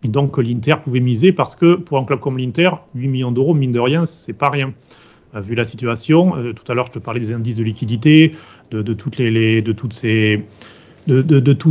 [0.05, 3.55] et donc l'Inter pouvait miser parce que pour un club comme l'Inter, 8 millions d'euros,
[3.55, 4.73] mine de rien, c'est pas rien.
[5.35, 8.33] Euh, vu la situation, euh, tout à l'heure je te parlais des indices de liquidité,
[8.71, 9.17] de, toutes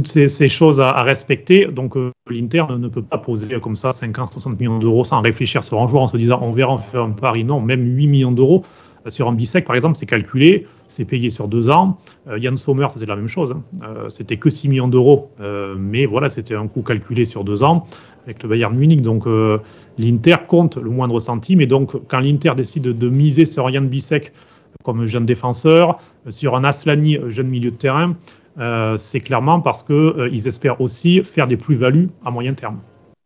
[0.08, 1.66] ces, choses à, respecter.
[1.68, 1.96] Donc
[2.30, 5.88] l'Inter ne, peut pas poser comme ça 50, 60 millions d'euros sans réfléchir sur un
[5.88, 7.44] joueur en se disant on verra, on fait un pari.
[7.44, 8.64] Non, même 8 millions d'euros,
[9.10, 11.98] sur un bisec, par exemple, c'est calculé, c'est payé sur deux ans.
[12.28, 13.52] Euh, Yann Sommer, c'était la même chose.
[13.52, 13.64] Hein.
[13.84, 17.64] Euh, c'était que 6 millions d'euros, euh, mais voilà, c'était un coût calculé sur deux
[17.64, 17.86] ans
[18.24, 19.02] avec le Bayern Munich.
[19.02, 19.26] Donc
[19.98, 21.60] l'Inter compte le moindre centime.
[21.60, 24.32] Et donc, quand l'Inter décide de miser sur Yann Bissek
[24.84, 25.98] comme jeune défenseur,
[26.30, 28.16] sur un Aslani, jeune milieu de terrain,
[28.98, 32.80] c'est clairement parce qu'ils espèrent aussi faire des plus-values à moyen terme.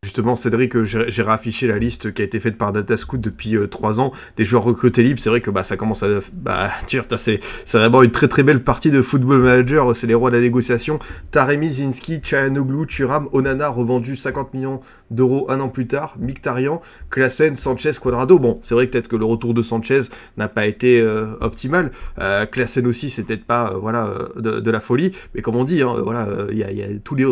[0.08, 4.02] Justement, Cédric, j'ai réaffiché la liste qui a été faite par Datascoot depuis 3 euh,
[4.02, 5.20] ans des joueurs recrutés libres.
[5.20, 6.20] C'est vrai que bah, ça commence à.
[6.32, 6.72] Bah,
[7.18, 7.42] c'est
[7.74, 9.94] vraiment une très très belle partie de Football Manager.
[9.98, 11.00] C'est les rois de la négociation.
[11.32, 14.80] Taremi, Zinski, Chayanoglu, Turam, Onana revendu 50 millions
[15.12, 16.16] d'euros un an plus tard.
[16.20, 18.40] Mictarian, Klassen, Sanchez, Quadrado.
[18.40, 20.02] Bon, c'est vrai que peut-être que le retour de Sanchez
[20.38, 21.92] n'a pas été euh, optimal.
[22.20, 22.46] Euh,
[22.86, 25.12] aussi, c'est peut-être pas euh, voilà, de, la folie.
[25.34, 27.26] Mais comme on dit, hein, voilà, il y, a, tous, les,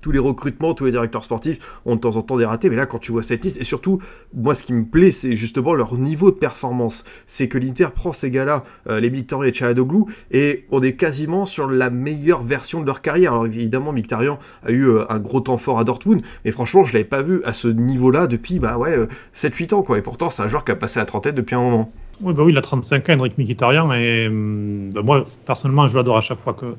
[0.00, 2.76] tous les recrutements, tous les directeurs sportifs ont de temps en pourtant des ratés, mais
[2.76, 3.98] là, quand tu vois cette liste, et surtout,
[4.32, 7.02] moi, ce qui me plaît, c'est justement leur niveau de performance.
[7.26, 11.46] C'est que l'Inter prend ces gars-là, euh, les Mkhitaryan et Chahadoglou, et on est quasiment
[11.46, 13.32] sur la meilleure version de leur carrière.
[13.32, 16.92] Alors évidemment, Mkhitaryan a eu euh, un gros temps fort à Dortmund, mais franchement, je
[16.92, 18.96] l'avais pas vu à ce niveau-là depuis, bah ouais,
[19.34, 19.98] 7-8 ans, quoi.
[19.98, 21.92] Et pourtant, c'est un joueur qui a passé à trentaine depuis un moment.
[22.20, 25.96] Oui, bah oui, il a 35 ans, Henrik Mkhitaryan, et hum, bah moi, personnellement, je
[25.96, 26.76] l'adore à chaque fois que,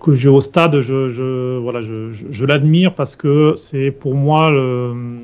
[0.00, 4.52] que je vais au stade, je, voilà, je, l'admire parce que c'est pour moi,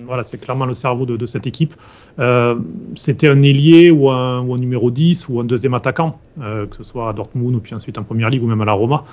[0.06, 1.74] voilà, c'est clairement le cerveau de, cette équipe.
[2.18, 2.56] Euh,
[2.94, 7.08] c'était un ailier ou un, numéro 10 ou un deuxième attaquant, euh, que ce soit
[7.08, 9.04] à Dortmund ou puis ensuite en Première Ligue ou même à la Roma.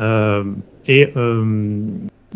[0.00, 0.44] Euh,
[0.86, 1.08] et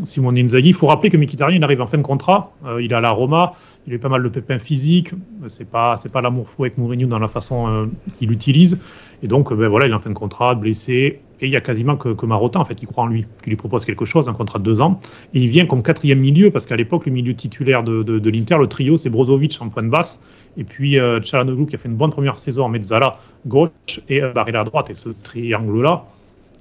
[0.03, 2.97] Simone Inzaghi, il faut rappeler que Mkhitaryan, il arrive en fin de contrat, il est
[2.97, 3.55] à la Roma,
[3.87, 5.13] il a eu pas mal de pépins physiques,
[5.47, 8.79] c'est pas c'est pas l'amour fou avec Mourinho dans la façon qu'il utilise,
[9.23, 11.61] et donc ben voilà, il est en fin de contrat, blessé, et il y a
[11.61, 14.29] quasiment que, que Marotta en fait qui croit en lui, qui lui propose quelque chose,
[14.29, 15.01] un contrat de deux ans,
[15.33, 18.31] et il vient comme quatrième milieu parce qu'à l'époque le milieu titulaire de, de, de
[18.31, 20.23] l'Inter, le trio, c'est Brozovic en point de basse,
[20.57, 23.71] et puis euh, qui a fait une bonne première saison en mezzala gauche
[24.09, 26.05] et euh, à droite, et ce triangle là,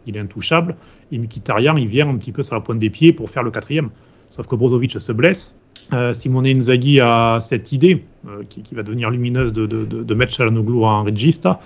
[0.06, 0.76] il est intouchable.
[1.12, 3.52] Et Mkhitaryan, il vient un petit peu sur la pointe des pieds pour faire le
[3.52, 3.90] quatrième.
[4.30, 5.60] Sauf que Brozovic se blesse.
[5.92, 10.34] Euh, Simone Inzaghi a cette idée, euh, qui, va devenir lumineuse, de, de, de mettre
[10.34, 11.60] Chalanoglu en regista.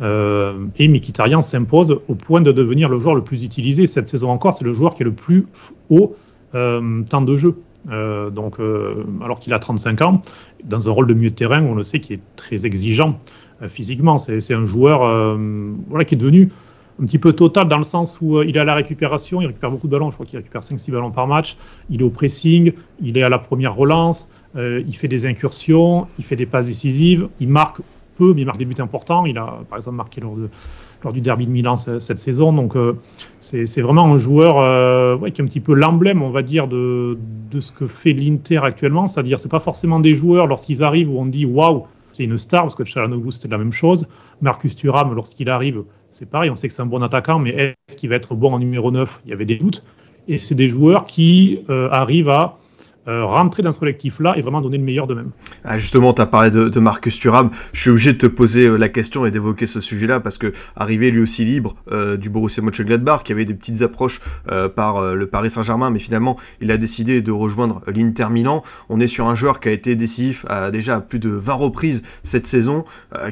[0.00, 3.86] Euh, et Mkhitaryan s'impose au point de devenir le joueur le plus utilisé.
[3.86, 5.46] Cette saison encore, c'est le joueur qui est le plus
[5.90, 6.16] haut
[6.54, 7.56] euh, temps de jeu.
[7.90, 8.56] Euh, donc,
[9.22, 10.22] alors qu'il a 35 ans,
[10.64, 13.18] dans un rôle de milieu de terrain, on le sait, qui est très exigeant
[13.68, 14.16] physiquement.
[14.16, 15.36] C'est un joueur
[16.06, 16.48] qui est devenu
[17.00, 19.46] un petit peu total dans le sens où euh, il est à la récupération, il
[19.46, 21.56] récupère beaucoup de ballons, je crois qu'il récupère 5-6 ballons par match,
[21.88, 26.06] il est au pressing, il est à la première relance, euh, il fait des incursions,
[26.18, 27.80] il fait des passes décisives, il marque
[28.20, 30.50] peu, mais il marque des buts importants, il a par exemple marqué lors, de,
[31.02, 32.98] lors du derby de Milan cette saison, donc euh,
[33.40, 37.16] c'est vraiment un joueur euh, qui est un petit peu l'emblème, on va dire, de,
[37.50, 41.18] de ce que fait l'Inter actuellement, c'est-à-dire c'est pas forcément des joueurs lorsqu'ils arrivent où
[41.18, 44.06] on dit waouh, c'est une star, parce que Chalanoglu c'était la même chose,
[44.42, 47.96] Marcus Thuram lorsqu'il arrive, c'est pareil, on sait que c'est un bon attaquant, mais est-ce
[47.96, 49.82] qu'il va être bon en numéro 9 Il y avait des doutes.
[50.28, 52.58] Et c'est des joueurs qui euh, arrivent à
[53.08, 55.30] euh, rentrer dans ce collectif-là et vraiment donner le meilleur d'eux-mêmes.
[55.64, 57.50] Ah justement, tu as parlé de, de, Marcus Thuram.
[57.72, 60.52] Je suis obligé de te poser euh, la question et d'évoquer ce sujet-là parce que
[60.76, 65.14] arrivé lui aussi libre euh, du Borussia Mönchengladbach, qui avait des petites approches euh, par
[65.14, 68.62] le Paris Saint-Germain, mais finalement il a décidé de rejoindre l'Inter Milan.
[68.88, 71.54] On est sur un joueur qui a été décisif à, déjà à plus de 20
[71.54, 72.84] reprises cette saison,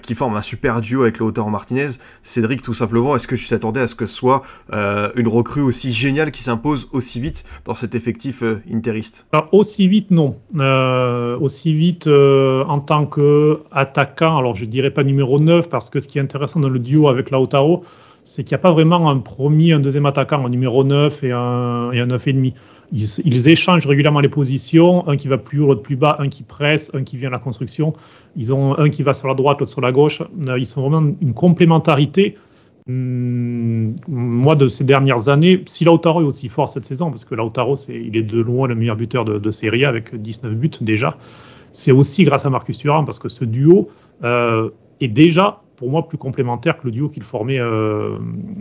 [0.02, 1.88] qui forme un super duo avec Lautaro Martinez.
[2.22, 5.92] Cédric, tout simplement, est-ce que tu t'attendais à ce que ce soit une recrue aussi
[5.92, 9.26] géniale qui s'impose aussi vite dans cet effectif interiste?
[9.32, 10.36] Alors, aussi vite, non.
[10.56, 16.00] Euh, aussi vite euh, en tant qu'attaquant, alors je dirais pas numéro 9, parce que
[16.00, 17.84] ce qui est intéressant dans le duo avec Lautaro,
[18.24, 21.32] c'est qu'il n'y a pas vraiment un premier, un deuxième attaquant, un numéro 9 et
[21.32, 22.52] un, et un 9,5.
[22.90, 26.28] Ils, ils échangent régulièrement les positions, un qui va plus haut, l'autre plus bas, un
[26.28, 27.92] qui presse, un qui vient à la construction.
[28.36, 30.22] Ils ont un qui va sur la droite, l'autre sur la gauche.
[30.56, 32.36] Ils sont vraiment une complémentarité
[32.88, 37.34] Hum, moi, de ces dernières années, si Lautaro est aussi fort cette saison, parce que
[37.34, 40.70] Lautaro, il est de loin le meilleur buteur de, de Serie A avec 19 buts
[40.80, 41.18] déjà,
[41.72, 43.90] c'est aussi grâce à Marcus Thuram, parce que ce duo
[44.24, 44.70] euh,
[45.00, 48.16] est déjà, pour moi, plus complémentaire que le duo qu'il formait euh,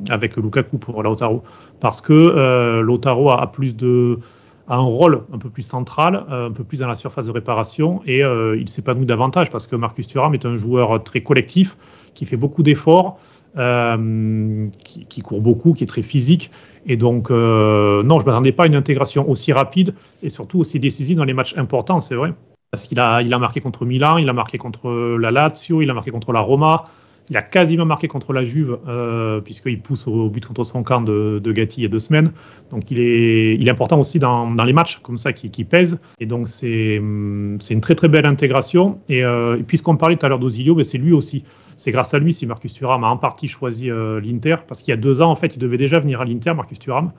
[0.09, 1.41] avec Lukaku pour Lautaro.
[1.79, 4.19] Parce que euh, Lautaro a, a, plus de
[4.67, 8.01] a un rôle un peu plus central, un peu plus dans la surface de réparation,
[8.05, 11.77] et il s'épanouit davantage, parce que Marcus Thuram est un joueur très collectif,
[12.13, 13.17] qui fait beaucoup d'efforts,
[13.57, 16.51] euh, qui, court beaucoup, qui est très physique.
[16.85, 19.93] Et donc, euh, non, je ne m'attendais pas à une intégration aussi rapide
[20.23, 22.33] et surtout aussi décisive dans les matchs importants, c'est vrai.
[22.71, 24.89] Parce qu'il a, il a marqué contre Milan, il a marqué contre
[25.19, 26.85] la Lazio, il a marqué contre la Roma,
[27.29, 31.01] il a quasiment marqué contre la Juve, euh, puisqu'il pousse au, but contre son camp
[31.01, 32.31] de, Gatti il y a deux semaines.
[32.71, 35.99] Donc il est, important aussi dans, les matchs comme ça qui, qui pèsent.
[36.19, 38.99] Et donc c'est une très très belle intégration.
[39.09, 41.43] Et, euh, puisqu'on parlait tout à l'heure d'Osilio, ben c'est lui aussi.
[41.75, 44.91] C'est grâce à lui si Marcus Thuram a en partie choisi euh, l'Inter, parce qu'il
[44.91, 47.11] y a deux ans, en fait, il devait déjà venir à l'Inter, Marcus Thuram.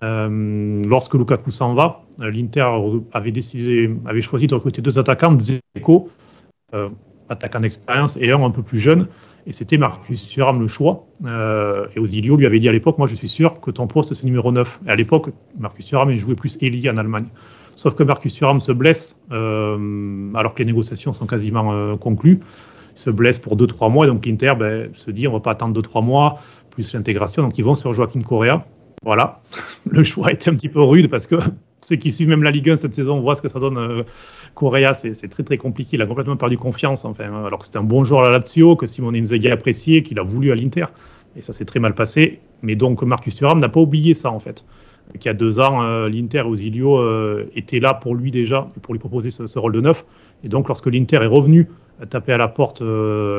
[0.00, 2.66] Lorsque Lukaku s'en va, l'Inter
[3.12, 6.08] avait choisi de recruter deux attaquants, Dzeko,
[6.74, 6.88] euh,
[7.28, 9.06] attaquant d'expérience, et un un peu plus jeune.
[9.48, 11.06] Et c'était Marcus Thuram le choix.
[11.24, 14.12] Euh, et Osilio lui avait dit à l'époque, moi je suis sûr que ton poste
[14.12, 14.80] c'est numéro 9.
[14.86, 17.28] Et à l'époque, Marcus Thuram jouait plus Eli en Allemagne.
[17.74, 22.40] Sauf que Marcus Thuram se blesse euh, alors que les négociations sont quasiment euh, conclues.
[22.94, 24.04] Il se blesse pour 2-3 mois.
[24.04, 27.42] Et donc l'Inter ben, se dit, on va pas attendre 2-3 mois, plus l'intégration.
[27.42, 28.66] Donc ils vont sur Joaquin Correa.
[29.02, 29.40] Voilà.
[29.90, 31.36] Le choix était un petit peu rude parce que
[31.80, 33.78] ceux qui suivent même la Ligue 1 cette saison voient ce que ça donne.
[33.78, 34.02] Euh,
[34.54, 35.96] Correa, c'est très très compliqué.
[35.96, 37.04] Il a complètement perdu confiance.
[37.04, 40.02] Enfin, alors que c'était un bon joueur à la Lazio, que Simone Inzaghi a apprécié,
[40.02, 40.86] qu'il a voulu à l'Inter.
[41.36, 42.40] Et ça s'est très mal passé.
[42.62, 44.64] Mais donc Marcus Thuram n'a pas oublié ça en fait.
[45.12, 47.00] qu'il y a deux ans, l'Inter et Osilio
[47.54, 50.04] étaient là pour lui déjà, pour lui proposer ce, rôle de neuf.
[50.42, 51.68] Et donc, lorsque l'Inter est revenu
[52.10, 52.82] taper à la porte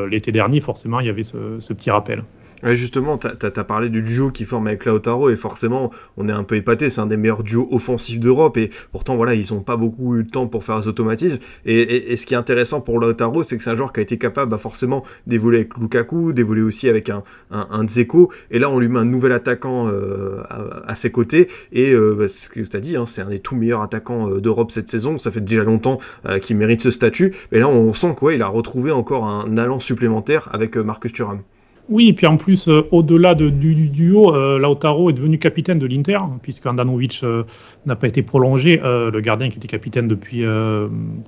[0.10, 2.24] l'été dernier, forcément, il y avait ce petit rappel
[2.64, 6.44] justement, tu as, parlé du duo qui forme avec Lautaro et forcément, on est un
[6.44, 6.90] peu épaté.
[6.90, 10.20] C'est un des meilleurs duos offensifs d'Europe et pourtant, voilà, ils n'ont pas beaucoup eu
[10.20, 11.40] le temps pour faire des automatismes.
[11.66, 14.18] Et, ce qui est intéressant pour Lautaro, c'est que c'est un joueur qui a été
[14.18, 18.32] capable bah, forcément d'évoluer avec Lukaku, d'évoluer aussi avec un, un, Dzeko.
[18.52, 21.50] Et là, on lui met un nouvel attaquant euh, à, ses côtés.
[21.72, 24.30] Et euh, bah, ce que tu as dit, hein, c'est un des tout meilleurs attaquants
[24.30, 25.18] euh, d'Europe cette saison.
[25.18, 26.00] Ça fait déjà longtemps
[26.42, 27.34] qu'il mérite ce statut.
[27.52, 31.42] Mais là, on sent qu'il a retrouvé encore un allant supplémentaire avec Marcus Thuram.
[31.90, 35.88] Oui, et puis en plus, euh, au-delà du, duo, euh, Lautaro est devenu capitaine de
[35.88, 37.44] l'Inter, puisque Andanovic euh,
[37.88, 40.44] n'a pas été prolongé, le gardien qui était capitaine depuis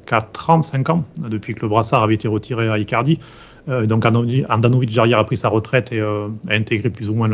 [0.05, 3.19] 4 ans, 5 ans, depuis que le brassard avait été retiré à Icardi.
[3.67, 7.29] donc Andanovic derrière a pris sa retraite et a intégré plus ou moins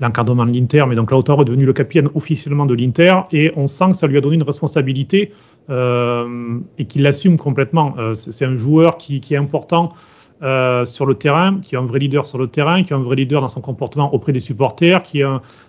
[0.00, 0.84] l'encadrement de l'Inter.
[0.88, 4.06] Mais donc Lautaro est devenu le capitaine officiellement de l'Inter et on sent que ça
[4.06, 5.32] lui a donné une responsabilité
[5.70, 7.94] et qu'il l'assume complètement.
[8.14, 9.92] C'est un joueur qui est important
[10.42, 13.02] euh, sur le terrain, qui est un vrai leader sur le terrain, qui est un
[13.02, 15.26] vrai leader dans son comportement auprès des supporters, qui est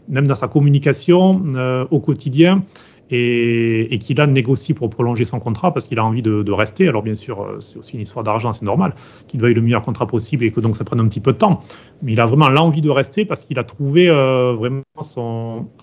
[0.10, 2.64] même dans sa communication euh, au quotidien,
[3.10, 6.90] et, qui là négocie pour prolonger son contrat parce qu'il a envie de, rester.
[6.90, 8.94] Alors bien sûr, euh, c'est aussi une histoire d'argent, c'est normal
[9.30, 11.38] qu'il veuille le meilleur contrat possible et que donc ça prenne un petit peu de
[11.38, 11.62] temps.
[12.02, 14.82] Mais il a vraiment l'envie de rester parce qu'il a trouvé vraiment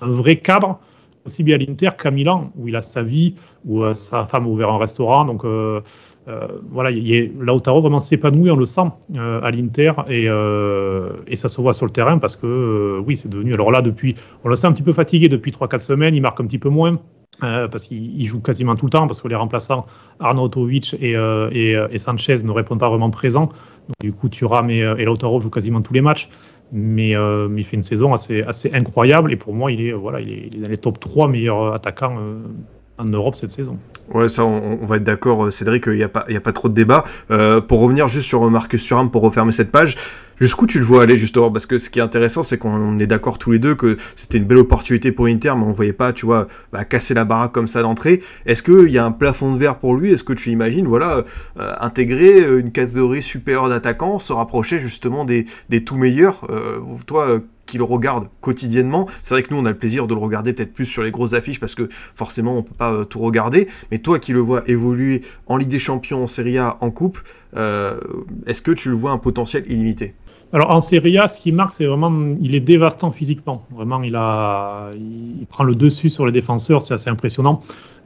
[0.02, 0.78] un vrai cadre
[1.24, 4.48] aussi bien à l'Inter qu'à Milan, où il a sa vie, où sa femme a
[4.48, 5.24] ouvert un restaurant.
[5.24, 5.42] Donc,
[6.70, 6.90] voilà,
[7.38, 11.86] Lautaro vraiment s'épanouit, on le sent euh, à l'Inter euh, et, ça se voit sur
[11.86, 13.52] le terrain parce que oui, c'est devenu.
[13.52, 16.40] Alors là, depuis, on le sent un petit peu fatigué depuis 3-4 semaines, il marque
[16.40, 16.98] un petit peu moins.
[17.40, 19.86] parce qu'il joue quasiment tout le temps, parce que les remplaçants
[20.20, 23.46] Arnautovic et, et, Sanchez ne répondent pas vraiment présents.
[23.88, 26.28] Donc, du coup, Thuram et, Lautaro jouent quasiment tous les matchs.
[26.72, 30.56] Mais, il fait une saison assez, assez incroyable et pour moi, il est, voilà, il
[30.56, 32.16] est, dans les top 3 meilleurs attaquants
[32.98, 33.78] en Europe cette saison.
[34.12, 36.68] Ouais, ça, on, va être d'accord, euh, Cédric, il n'y a, pas, a pas trop
[36.68, 37.04] de débat.
[37.30, 39.96] Euh, pour revenir juste sur Marcus Thuram, pour refermer cette page,
[40.38, 41.50] jusqu'où tu le vois aller, justement?
[41.50, 44.36] Parce que ce qui est intéressant, c'est qu'on est d'accord tous les deux que c'était
[44.36, 47.24] une belle opportunité pour Inter, mais on ne voyait pas, tu vois, bah, casser la
[47.24, 48.22] baraque comme ça d'entrée.
[48.44, 50.12] Est-ce qu'il y a un plafond de verre pour lui?
[50.12, 51.24] Est-ce que tu imagines, voilà,
[51.58, 56.46] euh, intégrer une catégorie supérieure d'attaquants, se rapprocher justement des, des tout meilleurs?
[57.06, 57.40] Toi,
[57.74, 59.08] qui le regarde quotidiennement.
[59.24, 61.10] C'est vrai que nous, on a le plaisir de le regarder peut-être plus sur les
[61.10, 63.66] grosses affiches parce que forcément, on peut pas euh, tout regarder.
[63.90, 67.18] Mais toi qui le vois évoluer en Ligue des Champions, en Serie A, en Coupe,
[67.56, 67.98] euh,
[68.46, 70.14] est-ce que tu le vois un potentiel illimité?
[70.52, 73.66] Alors en Serie A, ce qui marque, c'est vraiment, il est dévastant physiquement.
[73.74, 77.60] Vraiment, il prend le dessus sur les défenseurs, c'est assez impressionnant.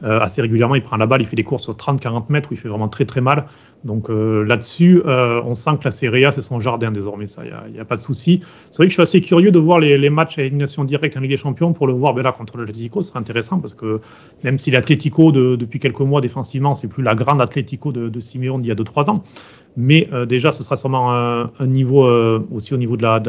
[0.05, 2.55] Euh, assez régulièrement, il prend la balle, il fait des courses sur 30-40 mètres où
[2.55, 3.47] il fait vraiment très très mal.
[3.85, 7.43] Donc euh, là-dessus, euh, on sent que la Serie A, c'est son jardin désormais, ça,
[7.45, 8.41] il n'y a, pas de souci.
[8.71, 11.21] C'est vrai que je suis assez curieux de voir les, matchs à élimination directe en
[11.21, 14.01] Ligue des Champions pour le voir ben là, contre l'Atletico, ce serait intéressant parce que
[14.45, 18.21] même si l'Atletico, de, depuis quelques mois défensivement, c'est plus la grande Atletico de, de
[18.21, 19.25] Simeone d'il y a 2-3 ans,
[19.77, 22.09] mais déjà, ce sera sûrement un, niveau
[22.53, 23.21] aussi au niveau de la,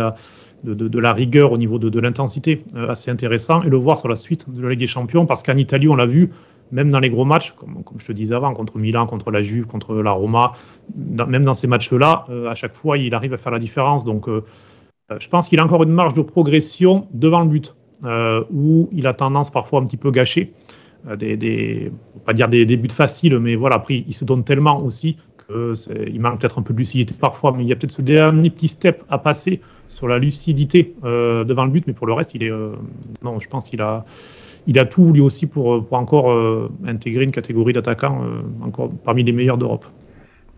[0.64, 4.50] de la rigueur au niveau de, l'intensité assez intéressant et le voir sur la suite
[4.50, 6.32] de la Ligue des Champions parce qu'en Italie, on l'a vu,
[6.72, 9.66] même dans les gros matchs, comme, je te disais avant, contre Milan, contre la Juve,
[9.66, 10.54] contre la Roma,
[10.96, 14.06] même dans ces matchs-là, euh, à chaque fois, il arrive à faire la différence.
[14.06, 14.44] Donc, euh,
[15.12, 17.76] euh, je pense qu'il a encore une marge de progression devant le but,
[18.52, 20.54] où il a tendance parfois un petit peu gâché.
[21.18, 21.92] des, des
[22.26, 26.40] pas dire des, buts faciles, mais voilà, après, il se donne tellement aussi qu'il manque
[26.40, 29.04] peut-être un peu de lucidité parfois, mais il y a peut-être ce dernier petit step
[29.10, 32.52] à passer sur la lucidité devant le but, mais pour le reste, il est.
[33.22, 34.06] non, je pense qu'il a
[34.70, 38.90] il a tout lui aussi pour, pour encore euh, intégrer une catégorie d'attaquants euh, encore
[39.04, 39.84] parmi les meilleurs d'Europe.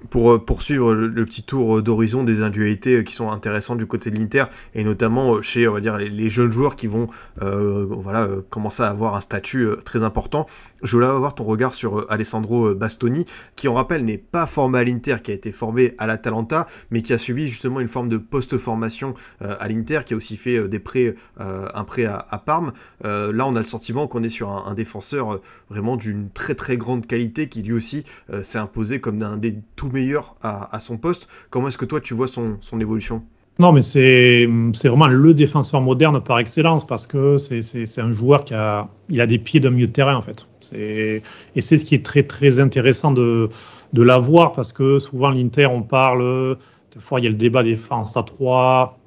[0.10, 4.18] Pour euh, poursuivre le, petit tour d'horizon des individualités qui sont intéressantes du côté de
[4.18, 4.46] l'Inter
[4.76, 9.16] et notamment chez on va dire les, jeunes joueurs qui vont voilà commencer à avoir
[9.16, 10.46] un statut très important
[10.84, 14.48] je voulais avoir ton regard sur euh, Alessandro euh, Bastoni, qui en rappelle n'est pas
[14.48, 17.88] formé à l'Inter, qui a été formé à l'Atalanta, mais qui a suivi justement une
[17.88, 22.44] forme de post-formation euh, à l'Inter, qui a aussi fait des prêts, un prêt à,
[22.46, 22.74] Parme.
[23.04, 25.40] là, on a le sentiment qu'on est sur un, défenseur
[25.70, 28.04] vraiment d'une très très grande qualité, qui lui aussi
[28.42, 31.28] s'est imposé comme un des tout meilleurs à, son poste.
[31.50, 33.24] Comment est-ce que toi tu vois son évolution?
[33.60, 34.48] Non, mais c'est
[34.86, 39.28] vraiment le défenseur moderne par excellence parce que c'est un joueur qui a, il a
[39.28, 40.48] des pieds d'un milieu de terrain en fait.
[40.74, 41.22] Et
[41.60, 43.50] c'est ce qui est très très intéressant de,
[43.94, 46.58] de l'avoir parce que souvent l'Inter on parle,
[46.94, 48.98] des fois il y a le débat défense à 3,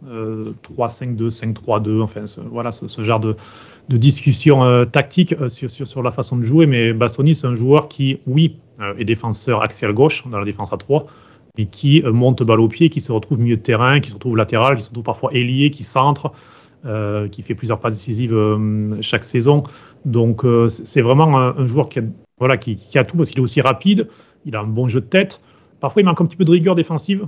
[0.77, 3.37] 3-5-2, 5-3-2, enfin ce, voilà ce, genre de,
[3.89, 6.67] de discussion euh, tactique euh, sur, sur, sur, la façon de jouer.
[6.67, 10.73] Mais Bastoni c'est un joueur qui, oui, euh, est défenseur axial gauche dans la défense
[10.73, 11.07] à 3
[11.57, 14.15] et qui euh, monte balle au pied, qui se retrouve milieu de terrain, qui se
[14.15, 16.33] retrouve latéral, qui se retrouve parfois ailier, qui centre.
[17.31, 18.37] Qui fait plusieurs passes décisives
[19.01, 19.63] chaque saison.
[20.05, 24.09] Donc c'est vraiment un, joueur qui a, tout parce qu'il est aussi rapide,
[24.45, 25.41] il a un bon jeu de tête.
[25.81, 27.27] Parfois, il manque un petit peu de rigueur défensive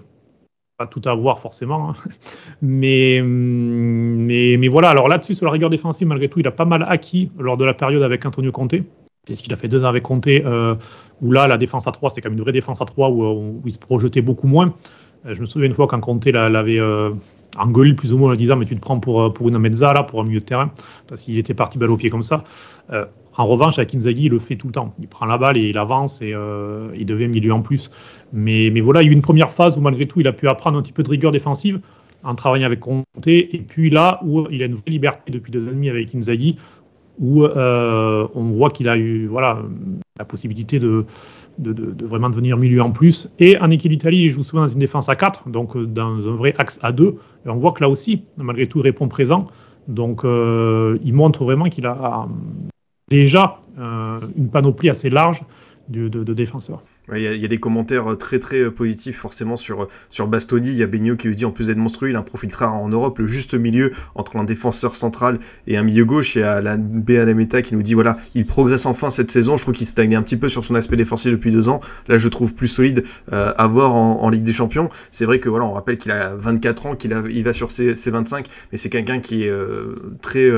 [0.79, 1.91] pas tout avoir forcément.
[1.91, 1.95] Hein.
[2.63, 6.85] Mais, mais, voilà, alors là-dessus, sur la rigueur défensive, malgré tout, il a pas mal
[6.89, 8.77] acquis lors de la période avec Antonio Conte,
[9.25, 10.75] puisqu'il a fait deux ans avec Conte, euh,
[11.21, 13.63] où là, la défense à 3, c'était quand même une vraie défense à 3, où,
[13.65, 14.75] il se projetait beaucoup moins.
[15.27, 17.11] Euh, je me souviens une fois quand Conte l'avait euh,
[17.59, 20.03] engueulé plus ou moins en disant Mais tu te prends pour, pour une mezza, là,
[20.03, 20.71] pour un milieu de terrain,
[21.09, 22.45] parce qu'il était parti balle au pied comme ça.
[23.39, 24.95] En revanche, avec Inzaghi, il le fait tout le temps.
[24.99, 27.91] Il prend la balle et il avance et euh, il devient milieu en plus.
[28.33, 30.49] Mais, voilà, il y a eu une première phase où malgré tout, il a pu
[30.49, 31.81] apprendre un petit peu de rigueur défensive
[32.25, 33.05] en travaillant avec Conte.
[33.27, 36.15] Et puis là, où il a une vraie liberté depuis deux ans et demi avec
[36.15, 36.57] Inzaghi,
[37.19, 39.59] où euh, on voit qu'il a eu voilà,
[40.19, 41.05] la possibilité de,
[41.59, 43.29] de, vraiment devenir milieu en plus.
[43.39, 46.29] Et en équipe d'Italie, il joue souvent dans une défense à 4, donc euh, dans
[46.29, 47.17] un vrai axe à 2.
[47.47, 49.47] Et on voit que là aussi, malgré tout, il répond présent.
[49.89, 52.27] Donc il montre vraiment qu'il a
[53.09, 55.45] déjà euh, une panoplie assez large
[55.89, 56.83] de défenseurs.
[57.15, 60.71] Il y, a des commentaires euh, très très euh, positifs forcément sur, euh, sur Bastoni.
[60.71, 62.51] Il y a Benio qui lui dit en plus d'être monstrueux, il a un profil
[62.51, 65.39] très rare en Europe, le juste milieu entre un défenseur central
[65.69, 66.37] et un milieu gauche.
[66.37, 69.57] Et à la Meta qui nous dit voilà, il progresse enfin cette saison.
[69.57, 71.81] Je trouve qu'il stagnait un petit peu sur son aspect défensif depuis deux ans.
[72.09, 74.89] Là, je trouve plus solide à voir en, Ligue des Champions.
[75.13, 77.95] C'est vrai que voilà, on rappelle qu'il a 24 ans, qu'il il va sur ses,
[77.95, 79.53] 25, mais c'est quelqu'un qui est
[80.21, 80.51] très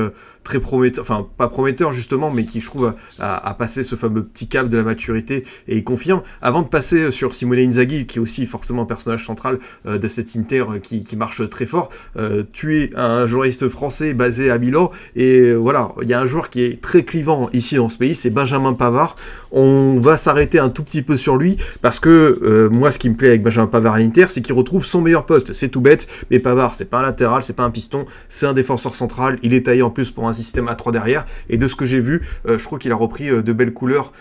[0.49, 4.47] très prometteur, enfin pas prometteur justement, mais qui je trouve a, passé ce fameux petit
[4.47, 6.23] cap de la maturité et il confirme.
[6.41, 10.07] Avant de passer sur Simone Inzaghi, qui est aussi forcément un personnage central euh, de
[10.07, 14.57] cette Inter euh, qui, marche très fort, euh, tu es un journaliste français basé à
[14.57, 17.99] Milan, et voilà, il y a un joueur qui est très clivant ici dans ce
[17.99, 19.15] pays, c'est Benjamin Pavard.
[19.51, 23.15] On va s'arrêter un tout petit peu sur lui, parce que moi, ce qui me
[23.15, 25.53] plaît avec Benjamin Pavard à l'Inter, c'est qu'il retrouve son meilleur poste.
[25.53, 28.53] C'est tout bête, mais Pavard, c'est pas un latéral, c'est pas un piston, c'est un
[28.53, 29.39] défenseur central.
[29.41, 31.85] Il est taillé en plus pour un système à 3 derrière, et de ce que
[31.85, 34.11] j'ai vu, je trouve qu'il a repris de belles couleurs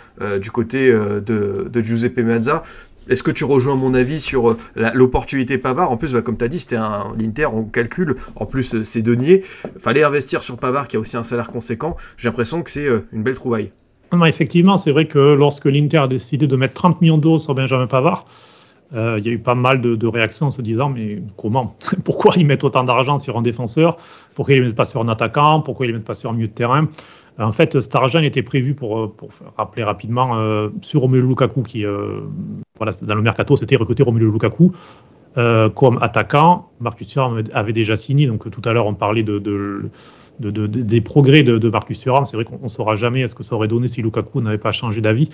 [0.41, 2.63] du côté de, de Giuseppe Giuseppe
[3.09, 4.57] Est-ce que tu rejoins mon avis sur euh,
[4.95, 5.91] l'opportunité Pavard?
[5.91, 8.17] En plus, bah, comme tu as dit, c'était un l'Inter, on calcule.
[8.37, 9.45] En plus, euh, c'est denier.
[9.79, 11.97] Fallait investir sur Pavard qui a aussi un salaire conséquent.
[12.17, 13.73] J'ai l'impression que c'est euh, une belle trouvaille.
[14.27, 17.87] Effectivement, c'est vrai que lorsque l'Inter a décidé de mettre 30 millions d'euros sur Benjamin
[17.87, 18.25] Pavard,
[18.93, 22.47] il y a eu pas mal de, réactions en se disant mais comment Pourquoi ils
[22.47, 23.99] mettent autant d'argent sur un défenseur
[24.35, 26.33] Pourquoi ils ne mettent pas sur un attaquant Pourquoi ils ne mettent pas sur un
[26.33, 26.89] milieu de terrain
[27.39, 29.15] en fait, cet argent était prévu pour, euh,
[29.57, 32.21] rappeler rapidement euh, sur Romelu Lukaku, qui, euh,
[33.03, 34.73] dans le mercato, c'était recruter Romelu Lukaku
[35.77, 36.69] comme attaquant.
[36.81, 39.89] Marcus Thuram avait déjà signé, donc tout à l'heure on parlait de,
[40.41, 42.25] des progrès de, Marcus Thuram.
[42.27, 44.73] C'est vrai qu'on ne saura jamais ce que ça aurait donné si Lukaku n'avait pas
[44.73, 45.29] changé d'avis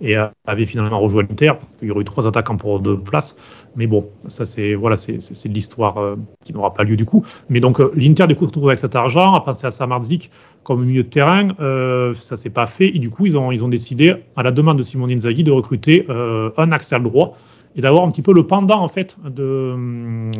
[0.00, 1.52] et avait finalement rejoint l'Inter.
[1.82, 3.36] Il y aurait eu trois attaquants pour deux places.
[3.76, 7.24] Mais bon, ça c'est voilà, c'est de l'histoire euh, qui n'aura pas lieu du coup.
[7.48, 10.30] Mais donc euh, l'Inter du coup retrouve avec cet argent, a pensé à Samardzic
[10.64, 11.48] comme milieu de terrain.
[11.60, 14.50] Euh, ça s'est pas fait et du coup ils ont ils ont décidé à la
[14.50, 17.36] demande de Simone Inzaghi de recruter un axial droit
[17.76, 19.74] et d'avoir un petit peu le pendant en fait de,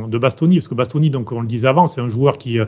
[0.09, 2.59] de Bastoni parce que Bastoni donc on le disait avant c'est un joueur qui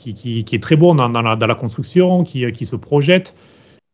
[0.00, 3.34] qui, est très bon dans, la, construction, qui, qui, se projette.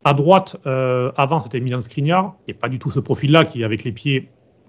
[0.05, 3.83] À droite, euh, avant, c'était Milan Skriniar, et pas du tout ce profil-là qui, avec
[3.83, 4.29] les pieds,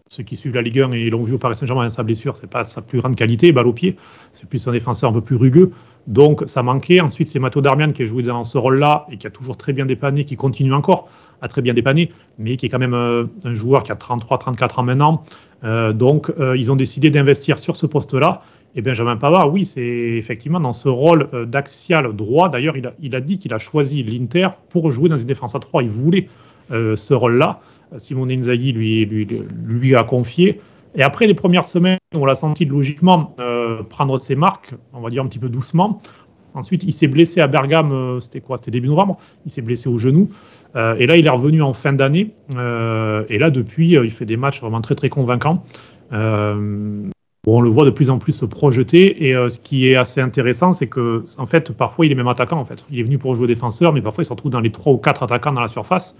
[0.09, 2.49] ceux qui suivent la Ligue 1 et l'ont vu au Paris Saint-Germain, sa blessure, c'est
[2.49, 3.97] pas sa plus grande qualité, balle au pied.
[4.31, 5.71] C'est plus un défenseur un peu plus rugueux.
[6.07, 7.01] Donc, ça manquait.
[7.01, 9.73] Ensuite, c'est Matteo Darmian qui a joué dans ce rôle-là et qui a toujours très
[9.73, 11.09] bien dépanné, qui continue encore
[11.41, 14.79] à très bien dépanner, mais qui est quand même euh, un joueur qui a 33-34
[14.79, 15.23] ans maintenant.
[15.63, 18.41] Euh, donc, ils ont décidé d'investir sur ce poste-là.
[18.76, 22.49] Et Benjamin Pavard, oui, c'est effectivement dans ce rôle euh, d'axial droit.
[22.49, 25.84] D'ailleurs, il a, dit qu'il a choisi l'Inter pour jouer dans une défense à 3.
[25.84, 26.30] Il voulait
[26.72, 27.59] euh, ce rôle-là.
[27.97, 30.59] Simone Inzaghi lui, lui, a confié.
[30.95, 35.09] Et après les premières semaines, on l'a senti logiquement euh, prendre ses marques, on va
[35.09, 36.01] dire un petit peu doucement.
[36.53, 38.57] Ensuite, il s'est blessé à Bergame, c'était quoi?
[38.57, 39.18] C'était début novembre.
[39.45, 40.30] Il s'est blessé au genou.
[40.76, 42.34] et là, il est revenu en fin d'année.
[42.49, 45.63] et là, depuis, il fait des matchs vraiment très, très convaincants
[47.56, 49.26] on le voit de plus en plus se projeter.
[49.26, 52.28] Et euh, ce qui est assez intéressant, c'est que en fait, parfois, il est même
[52.28, 52.60] attaquant.
[52.60, 54.72] En fait, il est venu pour jouer défenseur, mais parfois, il se retrouve dans les
[54.72, 56.20] trois ou quatre attaquants dans la surface.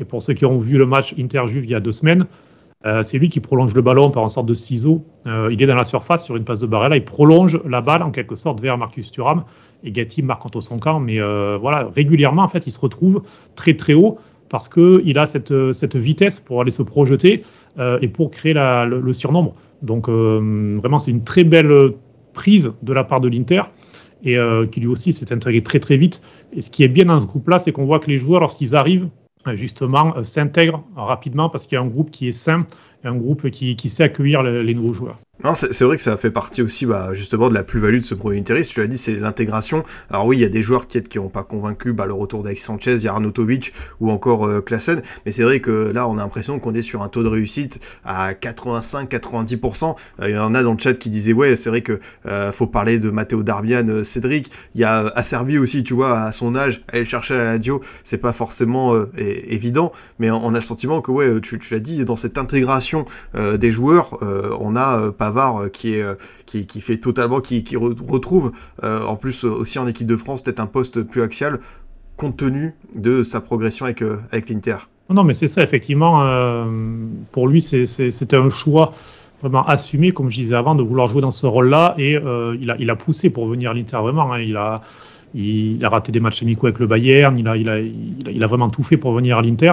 [0.00, 2.26] Et pour ceux qui ont vu le match Inter-Juve il y a deux semaines,
[2.86, 5.04] euh, c'est lui qui prolonge le ballon par une sorte de ciseau.
[5.26, 6.96] Euh, il est dans la surface sur une passe de Barella.
[6.96, 9.44] Il prolonge la balle en quelque sorte vers Marcus Thuram.
[9.84, 10.98] Et Gatti marque contre son camp.
[10.98, 11.18] Mais
[11.58, 13.22] voilà, régulièrement, en fait, il se retrouve
[13.54, 17.44] très très haut parce qu'il a cette, cette vitesse pour aller se projeter
[18.00, 19.54] et pour créer le surnombre.
[19.84, 21.92] Donc euh, vraiment, c'est une très belle
[22.32, 23.62] prise de la part de l'Inter
[24.24, 26.20] et euh, qui lui aussi s'est intégré très très vite.
[26.52, 28.74] Et ce qui est bien dans ce groupe-là, c'est qu'on voit que les joueurs, lorsqu'ils
[28.74, 29.08] arrivent,
[29.46, 32.66] euh, justement, s'intègrent rapidement parce qu'il y a un groupe qui est sain,
[33.04, 35.18] un groupe qui, sait accueillir les nouveaux joueurs.
[35.52, 38.38] C'est vrai que ça fait partie aussi bah, justement de la plus-value de ce premier
[38.38, 38.72] interiste.
[38.72, 39.84] Tu l'as dit, c'est l'intégration.
[40.08, 42.62] Alors oui, il y a des joueurs qui n'ont pas convaincu bah, le retour d'Alex
[42.62, 43.70] Sanchez, il
[44.00, 44.64] ou encore euh.
[45.26, 47.80] Mais c'est vrai que là, on a l'impression qu'on est sur un taux de réussite
[48.04, 49.96] à 85-90%.
[50.20, 52.50] Euh, il y en a dans le chat qui disaient ouais, c'est vrai que euh,
[52.50, 54.50] faut parler de Matteo Darbian, euh, Cédric.
[54.74, 57.82] Il y a Acerbi aussi, tu vois, à son âge, aller chercher à la radio,
[58.02, 59.92] c'est pas forcément évident.
[60.18, 63.70] Mais on, a le sentiment que ouais, tu, tu l'as dit, dans cette intégration des
[63.70, 64.18] joueurs,
[64.60, 66.14] on a pas euh, qui, est, euh,
[66.46, 70.66] qui, fait totalement, qui, retrouve euh, en plus aussi en équipe de France peut-être un
[70.66, 71.60] poste plus axial
[72.16, 74.76] compte tenu de sa progression avec, avec l'Inter.
[75.10, 76.24] Non, mais c'est ça, effectivement.
[77.32, 78.92] pour lui, c'était un choix
[79.42, 81.94] vraiment assumé, comme je disais avant, de vouloir jouer dans ce rôle-là.
[81.98, 84.32] Et il, a, il a poussé pour venir à l'Inter, vraiment.
[84.32, 84.38] Hein.
[84.38, 84.80] il, a,
[85.34, 87.36] il, a raté des matchs amicaux avec le Bayern.
[87.36, 89.72] Il a, il a, il a, vraiment tout fait pour venir à l'Inter.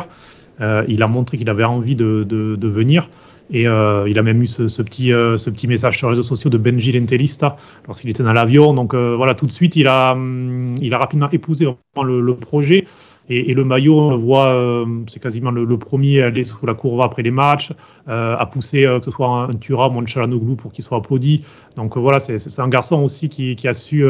[0.60, 3.08] il a montré qu'il avait envie de, de venir.
[3.52, 6.28] Et euh, il a même eu ce, petit, euh, ce petit message sur les réseaux
[6.28, 8.74] sociaux de Benji Lentelista lorsqu'il était dans l'avion.
[8.74, 11.68] Donc euh, voilà, tout de suite, il a, hum, rapidement épousé
[12.02, 12.86] le, projet.
[13.30, 17.02] Et, le maillot, on le voit, c'est quasiment le, premier à aller sous la courbe
[17.02, 17.72] après les matchs,
[18.08, 21.44] à pousser que ce soit un, Thuram ou un Chalanoglu pour qu'il soit applaudi.
[21.78, 24.04] Donc voilà, c'est un garçon aussi qui a su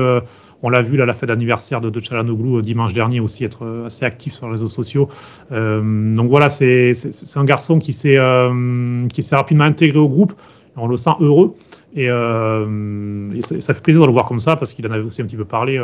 [0.63, 3.65] on l'a vu à la fête d'anniversaire de, de Chalanoglu euh, dimanche dernier aussi être
[3.65, 5.09] euh, assez actif sur les réseaux sociaux.
[5.51, 6.91] Euh, donc voilà, c'est
[7.35, 10.33] un garçon qui s'est rapidement intégré au groupe.
[10.77, 11.55] On le sent heureux.
[11.93, 15.25] Et, ça, fait plaisir de le voir comme ça parce qu'il en avait aussi un
[15.25, 15.77] petit peu parlé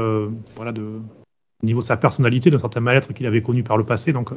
[0.56, 3.84] voilà, de, au niveau de sa personnalité, d'un certain mal-être qu'il avait connu par le
[3.84, 4.14] passé.
[4.14, 4.30] Donc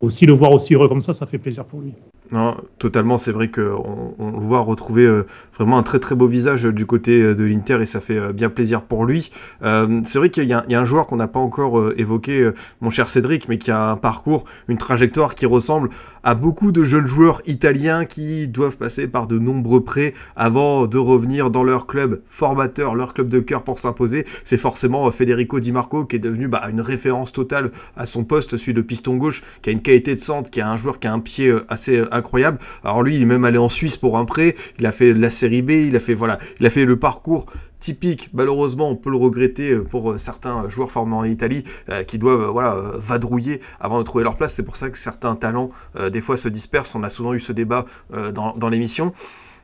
[0.00, 1.94] aussi le voir aussi heureux comme ça, ça fait plaisir pour lui.
[2.32, 5.22] Non, totalement, c'est vrai qu'on on voit retrouver euh,
[5.54, 8.32] vraiment un très très beau visage du côté euh, de l'Inter et ça fait euh,
[8.32, 9.30] bien plaisir pour lui.
[9.62, 12.50] c'est vrai qu'il y, a un joueur qu'on n'a pas encore évoqué,
[12.80, 15.90] mon cher Cédric, mais qui a un parcours, une trajectoire qui ressemble
[16.22, 20.98] à beaucoup de jeunes joueurs italiens qui doivent passer par de nombreux prêts avant de
[20.98, 24.26] revenir dans leur club formateur, leur club de cœur pour s'imposer.
[24.44, 28.56] C'est forcément Federico Di Marco qui est devenu bah, une référence totale à son poste,
[28.56, 31.06] celui de piston gauche, qui a une qualité de centre, qui a un joueur qui
[31.06, 32.58] a un pied euh, assez euh, incroyable.
[32.84, 34.56] Alors lui, il est même allé en Suisse pour un prêt.
[34.78, 37.46] Il a fait la série B, il a fait voilà, il a fait le parcours
[37.78, 38.30] typique.
[38.32, 41.64] Malheureusement, on peut le regretter euh, pour certains joueurs formés en Italie
[42.06, 44.54] qui doivent voilà vadrouiller avant de trouver leur place.
[44.54, 45.70] C'est pour ça que certains talents
[46.10, 46.94] des fois se dispersent.
[46.94, 47.86] On a souvent eu ce débat
[48.32, 49.12] dans, l'émission.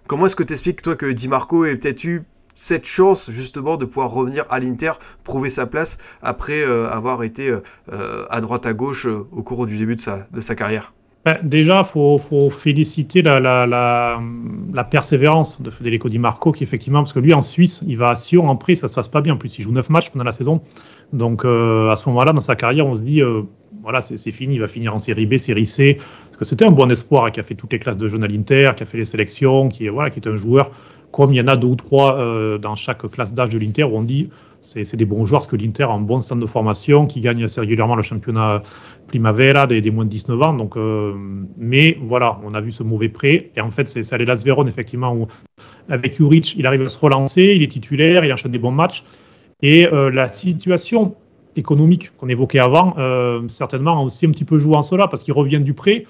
[0.07, 2.23] Comment est-ce que tu expliques toi que Di Marco ait peut-être eu
[2.55, 4.93] cette chance justement de pouvoir revenir à l'Inter,
[5.25, 9.67] prouver sa place après euh, avoir été euh, euh, à droite à gauche au cours
[9.67, 10.93] du début de sa carrière?
[11.25, 14.19] Ben, Déjà, il faut, féliciter la,
[14.91, 18.15] persévérance de Federico Di Marco, qui effectivement, parce que lui en Suisse, il va à
[18.15, 19.35] Sion en prix, ça se passe pas bien.
[19.35, 20.61] En plus, il joue 9 matchs pendant la saison.
[21.13, 23.21] Donc à ce moment-là, dans sa carrière, on se dit,
[23.83, 25.99] voilà, c'est fini, il va finir en série B, série C.
[26.27, 28.29] Parce que c'était un bon espoir, qui a fait toutes les classes de jeunes à
[28.29, 30.71] l'Inter, qui a fait les sélections, qui, voilà, qui est un joueur
[31.13, 33.85] comme il y en a deux ou trois euh, dans chaque classe d'âge de l'Inter
[33.85, 34.31] où on dit
[34.63, 37.45] c'est des bons joueurs parce que l'Inter a un bon centre de formation qui gagne
[37.45, 38.63] assez régulièrement le championnat
[39.09, 40.55] Primavera des, moins de 19 ans.
[40.55, 41.13] Donc, euh,
[41.59, 43.51] mais voilà, on a vu ce mauvais prêt.
[43.57, 45.27] Et en fait, c'est allé Las Véron, effectivement, où
[45.89, 49.05] avec Juric, il arrive à se relancer, il est titulaire, il enchaîne des bons matchs.
[49.63, 51.17] Et euh, la situation
[51.57, 52.95] économique qu'on évoquait avant,
[53.49, 56.07] certainement, a aussi un petit peu joué en cela parce qu'il revient du prêt.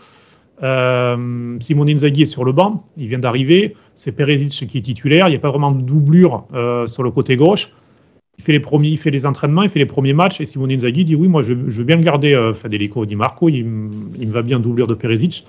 [0.63, 3.75] Euh, Simone est sur le banc, il vient d'arriver.
[3.95, 5.29] C'est Perisic qui est titulaire.
[5.29, 7.73] Il n'y a pas vraiment de doublure euh, sur le côté gauche.
[8.43, 10.41] Il fait les premiers, il fait les entraînements, il fait les premiers matchs.
[10.41, 12.35] Et Simone Inzaghi dit oui, moi je, veux bien le garder.
[12.35, 13.59] Euh, Federico Di Marco, il,
[14.19, 15.47] il, me va bien doublure de Perisic.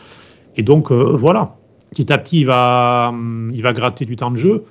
[0.57, 1.55] Et donc euh, voilà,
[1.89, 3.11] petit à petit, il va,
[3.51, 4.63] il va gratter du temps de jeu.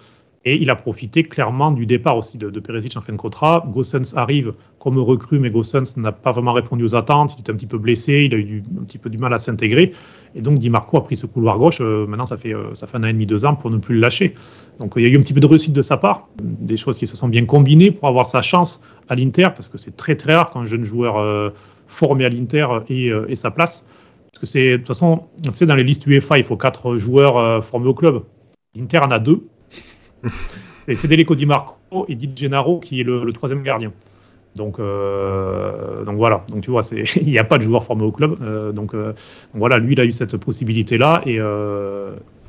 [0.44, 3.64] Et il a profité clairement du départ aussi de, de Perisic en fin de contrat.
[3.68, 7.34] Gossens arrive comme recrue, mais Gossens n'a pas vraiment répondu aux attentes.
[7.36, 9.38] Il était un petit peu blessé, il a eu un petit peu du mal à
[9.38, 9.92] s'intégrer.
[10.34, 11.78] Et donc Di Marco a pris ce couloir gauche.
[11.80, 13.78] Euh, maintenant, ça fait, euh, ça fait un an et demi, deux ans pour ne
[13.78, 14.34] plus le lâcher.
[14.80, 16.98] Donc il y a eu un petit peu de réussite de sa part, des choses
[16.98, 20.16] qui se sont bien combinées pour avoir sa chance à l'Inter, parce que c'est très
[20.16, 21.50] très rare qu'un jeune joueur euh,
[21.86, 23.86] formé à l'Inter ait, sa place.
[24.32, 26.96] Parce que c'est, de toute façon, tu sais, dans les listes UEFA, il faut quatre
[26.96, 28.22] joueurs formés au club.
[28.74, 29.46] L'Inter en a deux.
[30.86, 33.92] c'est Federico Di Marco et Di Gennaro qui est le, troisième gardien.
[34.56, 36.82] Donc, euh, donc voilà, donc tu vois,
[37.16, 38.36] il n'y a pas de joueur formé au club.
[38.42, 39.14] Euh, donc, euh,
[39.54, 41.22] voilà, lui, il a eu cette possibilité-là.
[41.26, 41.38] Et,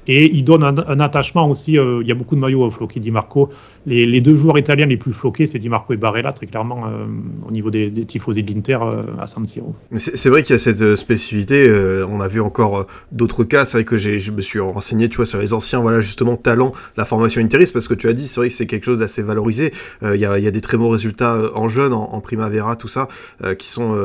[0.08, 1.74] et il donne un, attachement aussi.
[1.74, 3.50] Il y a beaucoup de maillots floqués Di Marco.
[3.86, 7.06] Les, deux joueurs italiens les plus floqués, c'est Di Marco et Barella, très clairement, euh,
[7.46, 9.76] au niveau des, des tifosi de l'Inter euh, à San Siro.
[9.98, 11.70] C'est vrai qu'il y a cette spécificité.
[12.08, 13.66] on a vu encore d'autres cas.
[13.66, 16.70] C'est vrai que je me suis renseigné, tu vois, sur les anciens, voilà, justement, talents
[16.70, 19.00] de la formation interiste, parce que tu as dit, c'est vrai que c'est quelque chose
[19.00, 19.74] d'assez valorisé.
[20.02, 23.10] Il y, a, y, a, des très bons résultats en jeunes, en, primavera, tout ça,
[23.58, 23.96] qui sont,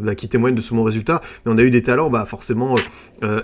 [0.00, 1.20] bah, qui témoignent de ce bon résultat.
[1.44, 2.74] Mais on a eu des talents, bah, forcément,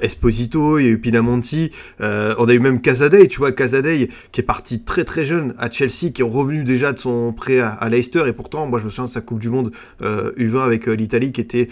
[0.01, 1.71] Esposito, il y a eu Pinamonti.
[2.01, 5.71] on a eu même Casadei, tu vois, Casadei qui est parti très très jeune à
[5.71, 8.91] Chelsea, qui est revenu déjà de son prêt à, Leicester, et pourtant, moi je me
[8.91, 11.69] souviens de sa Coupe du Monde U20 avec l'Italie qui était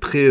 [0.00, 0.28] très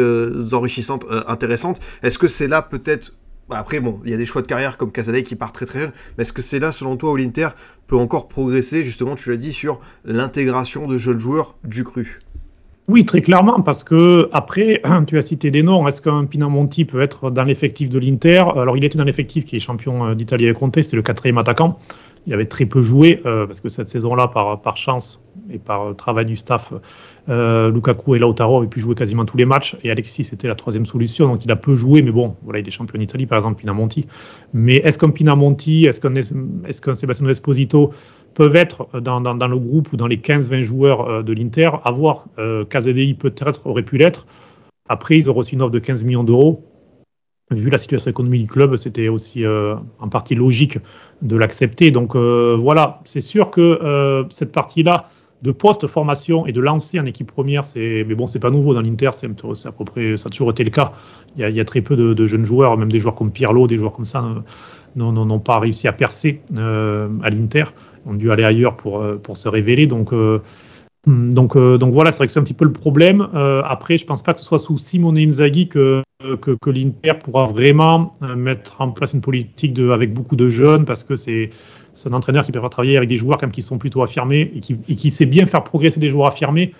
[0.53, 1.79] enrichissante, intéressante.
[2.01, 3.13] Est-ce que c'est là peut-être
[3.49, 5.65] bah, après, bon, il y a des choix de carrière comme Casadei qui part très
[5.65, 7.49] très jeune, mais est-ce que c'est là, selon toi, où l'Inter
[7.87, 12.19] peut encore progresser, justement, tu l'as dit, sur l'intégration de jeunes joueurs du cru
[12.89, 15.87] oui, très clairement, parce que après, tu as cité des noms.
[15.87, 18.43] Est-ce qu'un Pinamonti peut être dans l'effectif de l'Inter?
[18.57, 21.37] Alors, il était dans l'effectif qui est champion euh, d'Italie avec Conte, c'est le quatrième
[21.37, 21.79] attaquant.
[22.25, 25.93] Il avait très peu joué, euh, parce que cette saison-là, par, chance et par euh,
[25.93, 26.73] travail du staff,
[27.27, 30.85] Lukaku et Lautaro avaient pu jouer quasiment tous les matchs, et Alexis c'était la troisième
[30.85, 33.59] solution, donc il a peu joué, mais bon, voilà, il est champion d'Italie, par exemple,
[33.59, 34.05] Pinamonti.
[34.53, 37.91] Mais est-ce qu'un Pinamonti, est-ce qu'un est Sébastien Esposito
[38.33, 41.71] peuvent être dans, le groupe ou dans les 15-20 joueurs euh, de l'Inter?
[41.83, 44.25] Avoir euh, peut-être aurait pu l'être.
[44.89, 46.65] Après, ils ont reçu une offre de 15 millions d'euros.
[47.53, 50.77] Vu la situation économique du club, c'était aussi euh, en partie logique
[51.21, 51.91] de l'accepter.
[51.91, 55.09] Donc euh, voilà, c'est sûr que cette partie-là
[55.41, 58.81] de post-formation et de lancer en équipe première, c'est mais bon, c'est pas nouveau dans
[58.81, 60.93] l'Inter, c'est à peu près, ça a toujours été le cas.
[61.37, 63.91] Il y a, très peu de, jeunes joueurs, même des joueurs comme Pirlo, des joueurs
[63.91, 64.23] comme ça,
[64.95, 67.65] n'ont pas réussi à percer à l'Inter
[68.05, 69.87] ont dû aller ailleurs pour, euh, pour se révéler.
[69.87, 70.39] Donc, euh,
[71.05, 73.27] donc, euh, donc voilà, c'est vrai que c'est un petit peu le problème.
[73.65, 76.01] après, je pense pas que ce soit sous Simone Inzaghi que,
[76.41, 81.03] que, l'Inter pourra vraiment mettre en place une politique de, avec beaucoup de jeunes parce
[81.03, 81.49] que c'est
[82.05, 84.77] un entraîneur qui peut travailler avec des joueurs comme qui sont plutôt affirmés et qui,
[84.87, 86.73] et qui sait bien faire progresser des joueurs affirmés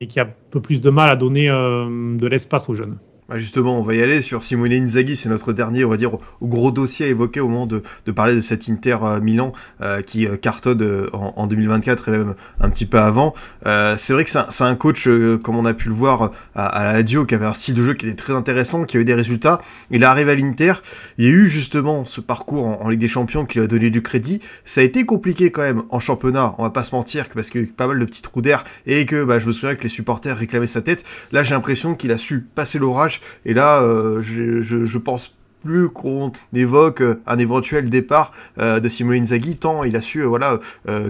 [0.00, 2.98] et qui a un peu plus de mal à donner de l'espace aux jeunes.
[3.28, 6.12] Bah, justement, on va y aller sur Simone Inzaghi, c'est notre dernier, on va dire,
[6.40, 9.52] gros dossier à évoquer au moment de, parler de cet Inter euh, Milan
[9.82, 13.34] euh, qui euh, cartonne en, 2024 et même un petit peu avant.
[13.64, 15.06] c'est vrai que c'est un, coach,
[15.44, 17.82] comme on a pu le voir à, à, la radio, qui avait un style de
[17.82, 19.60] jeu qui était très intéressant, qui a eu des résultats.
[19.90, 20.74] Il arrive à l'Inter,
[21.18, 23.90] il y a eu justement ce parcours en, Ligue des Champions qui lui a donné
[23.90, 24.40] du crédit.
[24.64, 27.60] Ça a été compliqué quand même en championnat, on va pas se mentir, parce qu'il
[27.60, 29.74] y a eu pas mal de petits trous d'air et que bah, je me souviens
[29.74, 31.04] que les supporters réclamaient sa tête.
[31.30, 35.88] Là, j'ai l'impression qu'il a su passer l'orage et là, euh, je, je, pense plus
[35.88, 40.60] qu'on évoque euh, un éventuel départ euh, de Simone Inzaghi, tant il a su voilà,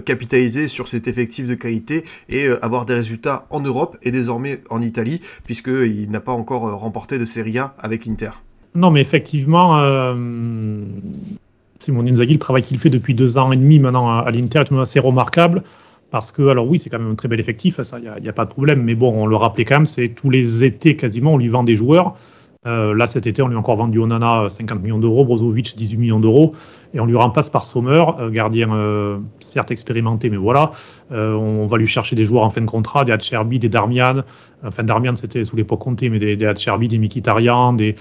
[0.05, 4.81] capitaliser sur cet effectif de qualité et avoir des résultats en Europe et désormais en
[4.81, 8.31] Italie, puisqu'il n'a pas encore remporté de Serie A avec l'Inter.
[8.75, 9.79] Non, mais effectivement,
[11.79, 14.79] Simone Inzaghi, le travail qu'il fait depuis deux ans et demi maintenant à, l'Inter est
[14.79, 15.63] assez remarquable.
[16.11, 18.33] Parce que, alors oui, c'est quand même un très bel effectif, ça, il n'y a,
[18.33, 18.83] pas de problème.
[18.83, 21.63] Mais bon, on le rappelait quand même, c'est tous les étés quasiment, on lui vend
[21.63, 22.15] des joueurs.
[22.67, 25.97] Euh, là, cet été, on lui a encore vendu Onana 50 millions d'euros, Brozovic 18
[25.97, 26.53] millions d'euros,
[26.93, 30.71] et on lui remplace par Sommer, euh, gardien euh, certes expérimenté, mais voilà.
[31.11, 34.23] on va lui chercher des joueurs en fin de contrat, des Acerbi, des Darmian.
[34.65, 37.95] Enfin, Darmian, c'était sous l'époque comptée, mais des, Acerbi, des Mikitarian, des,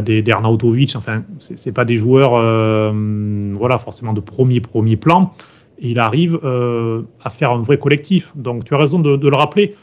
[0.00, 0.96] des, des Arnautovic.
[0.96, 5.32] Enfin, c'est pas des joueurs, voilà, forcément de premier, premier plan
[5.80, 8.32] et il arrive euh, à faire un vrai collectif.
[8.34, 9.74] Donc tu as raison de, le rappeler.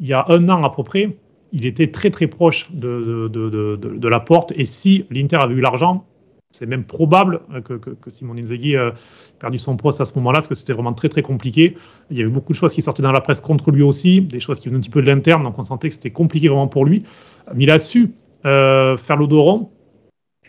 [0.00, 1.16] Il y a un an à peu près,
[1.52, 4.52] il était très très proche de, la porte.
[4.56, 6.04] Et si l'Inter avait eu l'argent,
[6.52, 8.90] c'est même probable que, que, Simon Inzaghi ait
[9.38, 11.76] perdu son poste à ce moment-là, parce que c'était vraiment très très compliqué.
[12.10, 14.40] Il y avait beaucoup de choses qui sortaient dans la presse contre lui aussi, des
[14.40, 16.66] choses qui venaient un petit peu de l'interne, donc on sentait que c'était compliqué vraiment
[16.66, 17.04] pour lui.
[17.54, 18.12] Mais il a su
[18.46, 19.70] euh, faire l'odoron.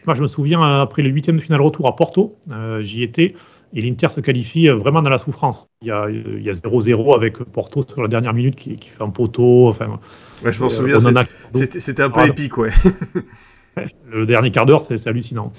[0.05, 3.35] Moi, je me souviens, après le huitième de finale retour à Porto, euh, j'y étais,
[3.73, 5.67] et l'Inter se qualifie euh, vraiment dans la souffrance.
[5.81, 9.67] Il y a 0-0 avec Porto sur la dernière minute qui, fait un poteau.
[9.69, 9.99] Enfin,
[10.43, 10.99] je m'en euh, souviens,
[11.53, 12.71] c'était un peu épique, ouais.
[14.11, 15.53] Le dernier quart d'heure, c'est hallucinant.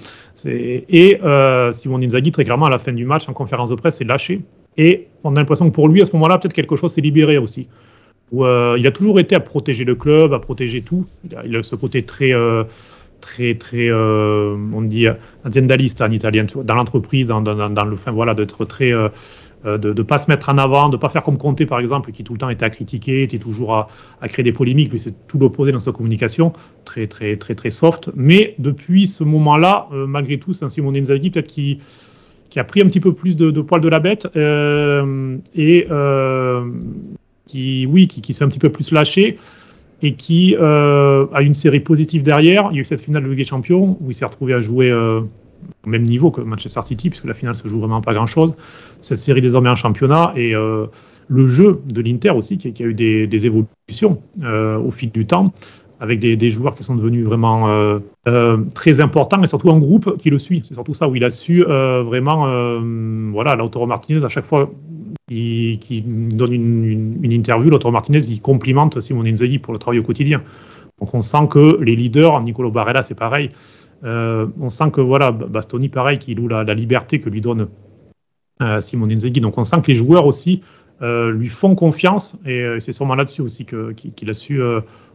[0.45, 3.97] Et euh, Simon Inzaghi, très clairement, à la fin du match, en conférence de presse,
[3.97, 4.41] s'est lâché.
[4.77, 7.39] Et on a l'impression que pour lui, à ce moment-là, peut-être quelque chose s'est libéré
[7.39, 7.67] aussi.
[8.31, 11.05] Où, il a toujours été à protéger le club, à protéger tout.
[11.43, 12.31] Il a, ce côté très
[13.23, 15.07] très, très, euh, on dit
[15.45, 19.07] aziendaliste en italien, dans l'entreprise, dans, dans, le, fin, voilà, d'être très, euh,
[19.65, 21.79] euh, de ne pas se mettre en avant, de ne pas faire comme Conte par
[21.79, 23.87] exemple, qui tout le temps était à critiquer, était toujours à,
[24.21, 24.91] à créer des polémiques.
[24.91, 26.51] Lui, c'est tout l'opposé dans sa communication,
[26.83, 28.11] très, très, très, très soft.
[28.13, 31.79] Mais depuis ce moment-là, malgré tout, c'est un Simone Inzaghi peut-être qui,
[32.49, 34.27] qui a pris un petit peu plus de, de poil de la bête
[35.55, 35.87] et
[37.47, 39.37] qui, oui, qui, qui s'est un petit peu plus lâché
[40.03, 42.67] et qui euh, a une série positive derrière.
[42.71, 44.61] Il y a eu cette finale de Ligue des Champions où il s'est retrouvé à
[44.61, 45.21] jouer euh,
[45.85, 48.53] au même niveau que Manchester City, puisque la finale se joue vraiment pas grand-chose.
[48.99, 50.87] Cette série désormais en championnat et euh,
[51.29, 55.53] le jeu de l'Inter aussi, qui, a eu des, évolutions au fil du temps,
[56.01, 57.99] avec des, joueurs qui sont devenus vraiment
[58.75, 60.63] très importants et surtout un groupe qui le suit.
[60.67, 62.81] C'est surtout ça où il a su vraiment,
[63.31, 64.69] voilà, Lautaro Martinez à chaque fois
[65.27, 67.69] qui, donne une, interview.
[67.69, 70.43] L'autre Martinez, il complimente Simon Inzaghi pour le travail au quotidien.
[70.99, 73.49] Donc on sent que les leaders, Nicolo Barella, c'est pareil,
[74.03, 77.67] on sent que voilà, Bastoni, pareil, qui loue la, liberté que lui donne
[78.79, 79.41] Simone Inzaghi.
[79.41, 80.61] Donc on sent que les joueurs aussi
[81.01, 84.61] lui font confiance et c'est sûrement là-dessus aussi qu'il a su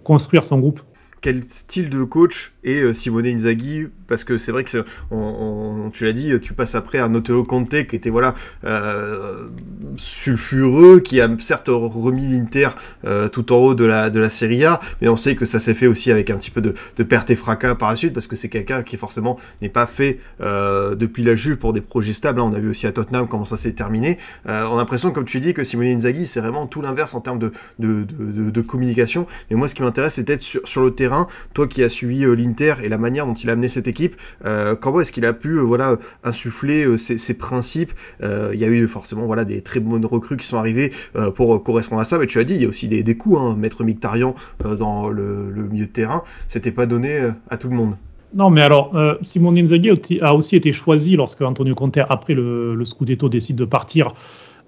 [0.05, 0.81] construire son groupe
[1.21, 6.05] quel style de coach est euh, Simone Inzaghi Parce que c'est vrai que on, tu
[6.05, 9.49] l'as dit, tu passes après un Otto Conte qui était voilà euh,
[9.97, 12.71] sulfureux, qui a certes remis l'Inter
[13.05, 15.59] euh, tout en haut de la de la Serie A, mais on sait que ça
[15.59, 18.13] s'est fait aussi avec un petit peu de, de perte et fracas par la suite,
[18.13, 22.13] parce que c'est quelqu'un qui forcément n'est pas fait depuis la Juve pour des projets
[22.13, 22.41] stables.
[22.41, 24.19] On a vu aussi à Tottenham comment ça s'est terminé.
[24.47, 27.39] on a l'impression, comme tu dis, que Simone Inzaghi c'est vraiment tout l'inverse en termes
[27.39, 29.27] de, de, communication.
[29.51, 31.08] Mais moi, ce qui m'intéresse, c'est d'être sur, sur le terrain
[31.55, 34.17] toi qui as suivi euh, l'Inter et la manière dont il a amené cette équipe,
[34.45, 37.93] euh, comment est-ce qu'il a pu euh, voilà insuffler ses, principes?
[38.23, 40.93] Il y a eu forcément voilà des très bonnes recrues qui sont arrivées
[41.35, 43.39] pour correspondre à ça, mais tu as dit il y a aussi des, des coups.
[43.39, 43.57] Hein.
[43.57, 47.97] Maître Mictarian dans le, milieu de terrain, c'était pas donné à tout le monde.
[48.35, 49.91] Non, mais alors, Simon Inzaghi
[50.21, 54.15] a aussi été choisi lorsque Antonio Conte, après le, le Scudetto, décide de partir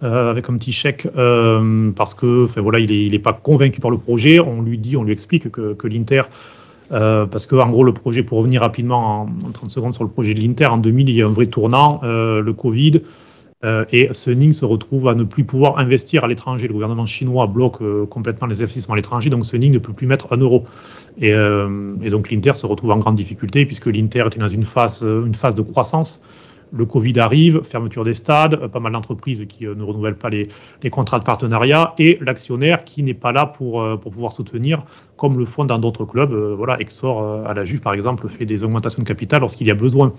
[0.03, 3.99] euh, avec un petit chèque euh, parce que voilà, il n'est pas convaincu par le
[3.99, 4.41] projet.
[4.41, 6.23] On lui dit, on lui explique que, que l'Inter,
[6.93, 10.09] euh, parce que en gros, le projet, pour revenir rapidement en, 30 secondes sur le
[10.09, 13.03] projet de l'Inter, en 2000, il y a un vrai tournant, le Covid.
[13.93, 16.67] et Suning se retrouve à ne plus pouvoir investir à l'étranger.
[16.67, 20.33] Le gouvernement chinois bloque complètement les investissements à l'étranger, donc Suning ne peut plus mettre
[20.33, 20.65] un euro.
[21.21, 21.35] Et,
[22.11, 25.55] donc l'Inter se retrouve en grande difficulté puisque l'Inter était dans une phase, une phase
[25.55, 26.23] de croissance
[26.73, 30.31] le Covid arrive, fermeture des stades, euh, pas mal d'entreprises qui euh, ne renouvellent pas
[30.31, 30.49] les,
[30.91, 34.85] contrats de partenariat et l'actionnaire qui n'est pas là pour, euh, pouvoir soutenir,
[35.17, 36.33] comme le font dans d'autres clubs.
[36.33, 39.75] voilà, Exor à la Juve, par exemple, fait des augmentations de capital lorsqu'il y a
[39.75, 40.13] besoin.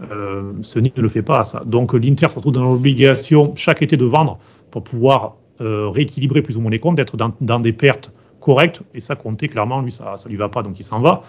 [0.00, 1.62] ce ne le fait pas ça.
[1.64, 4.38] Donc l'Inter se retrouve dans l'obligation chaque été de vendre
[4.70, 8.82] pour pouvoir rééquilibrer plus ou moins les comptes, d'être dans, des pertes correctes.
[8.94, 11.22] Et ça, compter clairement, lui, ça ne lui va pas, donc il s'en va.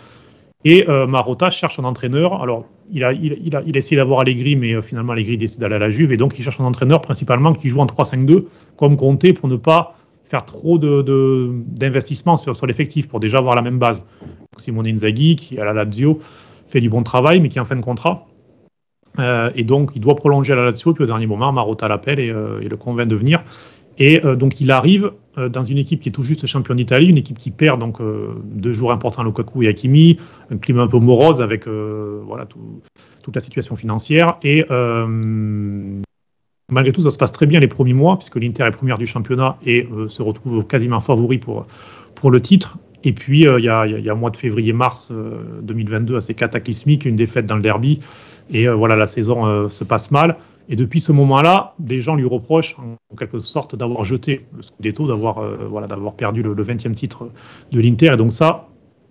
[0.65, 2.41] Et Marotta cherche un entraîneur.
[2.41, 5.75] Alors, il a, il, a, il essayé d'avoir Allegri, mais euh, finalement Allegri décide d'aller
[5.75, 8.45] à la Juve, et donc il cherche un entraîneur principalement qui joue en 3-5-2,
[8.75, 9.95] comme Conte, pour ne pas
[10.25, 14.03] faire trop d'investissement de, sur, sur l'effectif, pour déjà avoir la même base.
[14.57, 16.19] Simone Inzaghi, qui à la Lazio
[16.67, 18.25] fait du bon travail, mais qui est en fin de contrat.
[19.19, 22.19] Euh, et donc il doit prolonger à la Lazio, puis au dernier moment, Marotta l'appelle
[22.19, 23.43] et, euh, et, le convainc de venir.
[23.99, 27.39] Et donc il arrive dans une équipe qui est tout juste champion d'Italie, une équipe
[27.39, 30.17] qui perd donc deux joueurs importants, Lukaku et Hakimi,
[30.51, 32.47] un climat un peu morose avec voilà
[33.23, 34.37] toute la situation financière.
[34.43, 34.65] Et
[36.71, 39.05] malgré tout, ça se passe très bien les premiers mois, puisque l'Inter est première du
[39.07, 41.65] championnat et se retrouve quasiment favori pour,
[42.15, 42.77] pour le titre.
[43.03, 45.11] Et puis, il y, a, y, a, un mois de février-mars
[45.61, 47.99] 2022 assez cataclysmique, une défaite dans le derby.
[48.51, 50.37] Et voilà, la saison se passe mal.
[50.69, 55.07] Et depuis ce moment-là, des gens lui reprochent en quelque sorte d'avoir jeté le Scudetto,
[55.07, 57.29] d'avoir euh, voilà, d'avoir perdu le, 20e titre
[57.71, 58.13] de l'Inter.
[58.13, 58.67] Et donc ça,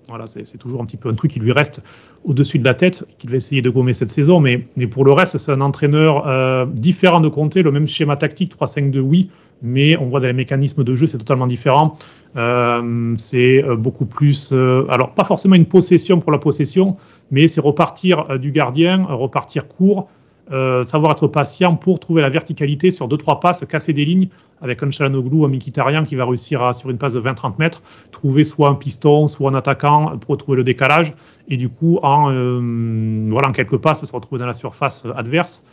[0.09, 1.83] voilà, c'est toujours un petit peu un truc qui lui reste
[2.25, 4.41] au-dessus de la tête, qu'il va essayer de gommer cette saison.
[4.41, 4.59] Mais,
[4.91, 8.99] pour le reste, c'est un entraîneur euh, différent de Conte, le même schéma tactique, 3-5-2,
[8.99, 9.31] oui,
[9.63, 11.95] mais on voit dans les mécanismes de jeu, c'est totalement différent.
[12.37, 16.97] Euh, c'est beaucoup plus, alors pas forcément une possession pour la possession,
[17.31, 20.09] mais c'est repartir du gardien, repartir court,
[20.53, 24.29] euh, savoir être patient pour trouver la verticalité sur 2-3 passes, casser des lignes
[24.61, 27.55] avec un Chalanoglu ou un Mikitarian qui va réussir à, sur une passe de 20-30
[27.59, 27.83] mètres,
[28.13, 31.15] trouver soit un piston, soit un attaquant pour trouver le décalage
[31.49, 35.65] et du coup, en, euh, voilà, en quelques passes, se retrouver dans la surface adverse.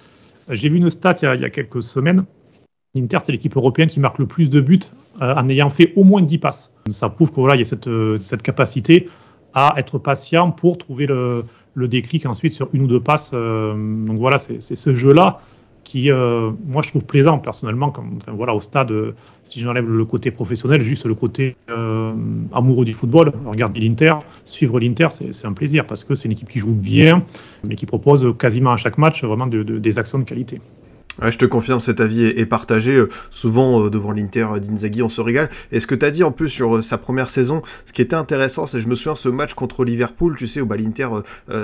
[0.49, 2.25] J'ai vu une stat il y a, quelques semaines.
[2.95, 4.79] L'Inter, c'est l'équipe européenne qui marque le plus de buts
[5.21, 6.75] euh, en ayant fait au moins 10 passes.
[6.89, 9.07] Ça prouve qu'il voilà, y a cette, cette capacité
[9.53, 11.43] à être patient pour trouver le,
[11.73, 13.31] le déclic ensuite sur une ou deux passes.
[13.33, 13.73] Euh,
[14.05, 15.41] donc voilà, c'est ce jeu-là
[15.83, 17.91] qui, euh, moi, je trouve plaisant personnellement.
[17.91, 19.13] Comme, voilà, au stade, euh,
[19.43, 21.57] si j'enlève le côté professionnel, juste le côté
[22.53, 24.15] amoureux du football, regarder l'Inter,
[24.45, 27.23] suivre l'Inter, c'est un plaisir parce que c'est une équipe qui joue bien,
[27.67, 30.61] mais qui propose quasiment à chaque match vraiment des actions de qualité
[31.21, 32.95] je te confirme, cet avis est, partagé.
[32.95, 35.49] Euh, souvent, euh, devant l'Inter d'Inzaghi, on se régale.
[35.71, 38.01] Et ce que tu as dit en plus sur euh, sa première saison, ce qui
[38.01, 41.09] était intéressant, c'est je me souviens ce match contre Liverpool, tu sais, où bah, l'Inter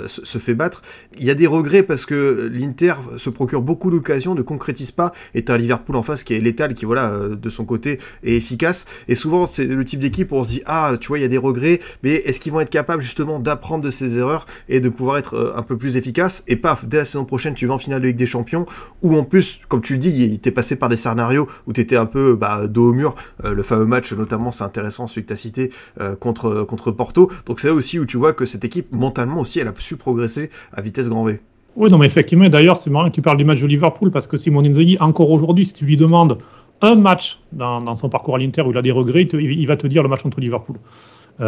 [0.07, 0.81] se, fait battre.
[1.17, 5.11] Il y a des regrets parce que l'Inter se procure beaucoup d'occasions, ne concrétise pas,
[5.33, 8.35] et as un Liverpool en face qui est létal, qui, voilà, de son côté, est
[8.35, 8.85] efficace.
[9.07, 11.25] Et souvent, c'est le type d'équipe où on se dit, ah, tu vois, il y
[11.25, 14.79] a des regrets, mais est-ce qu'ils vont être capables justement d'apprendre de ces erreurs et
[14.79, 16.43] de pouvoir être un peu plus efficaces?
[16.47, 18.65] Et paf, dès la saison prochaine, tu vas en finale de Ligue des Champions,
[19.01, 21.81] ou en plus, comme tu le dis, il t'est passé par des scénarios où tu
[21.81, 23.15] étais un peu bah, dos au mur.
[23.43, 27.29] Euh, le fameux match, notamment, c'est intéressant, celui que tu as cité, euh, contre, Porto.
[27.45, 29.97] Donc c'est là aussi où tu vois que cette équipe, mentalement aussi, elle a su
[29.97, 31.39] progresser à vitesse grand V.
[31.75, 34.27] Oui, non, mais effectivement, d'ailleurs, c'est marrant que tu parles du match de Liverpool parce
[34.27, 36.37] que Simon Inzaghi, encore aujourd'hui, si tu lui demandes
[36.81, 39.85] un match dans, son parcours à l'Inter où il a des regrets, il, va te
[39.87, 40.77] dire le match contre Liverpool.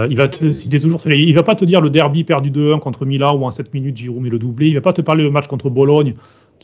[0.10, 3.06] il va te citer toujours, il va pas te dire le derby perdu 2-1 contre
[3.06, 4.68] Milan où en 7 minutes Giroud met le doublé.
[4.68, 6.16] Il va pas te parler le match contre Bologne,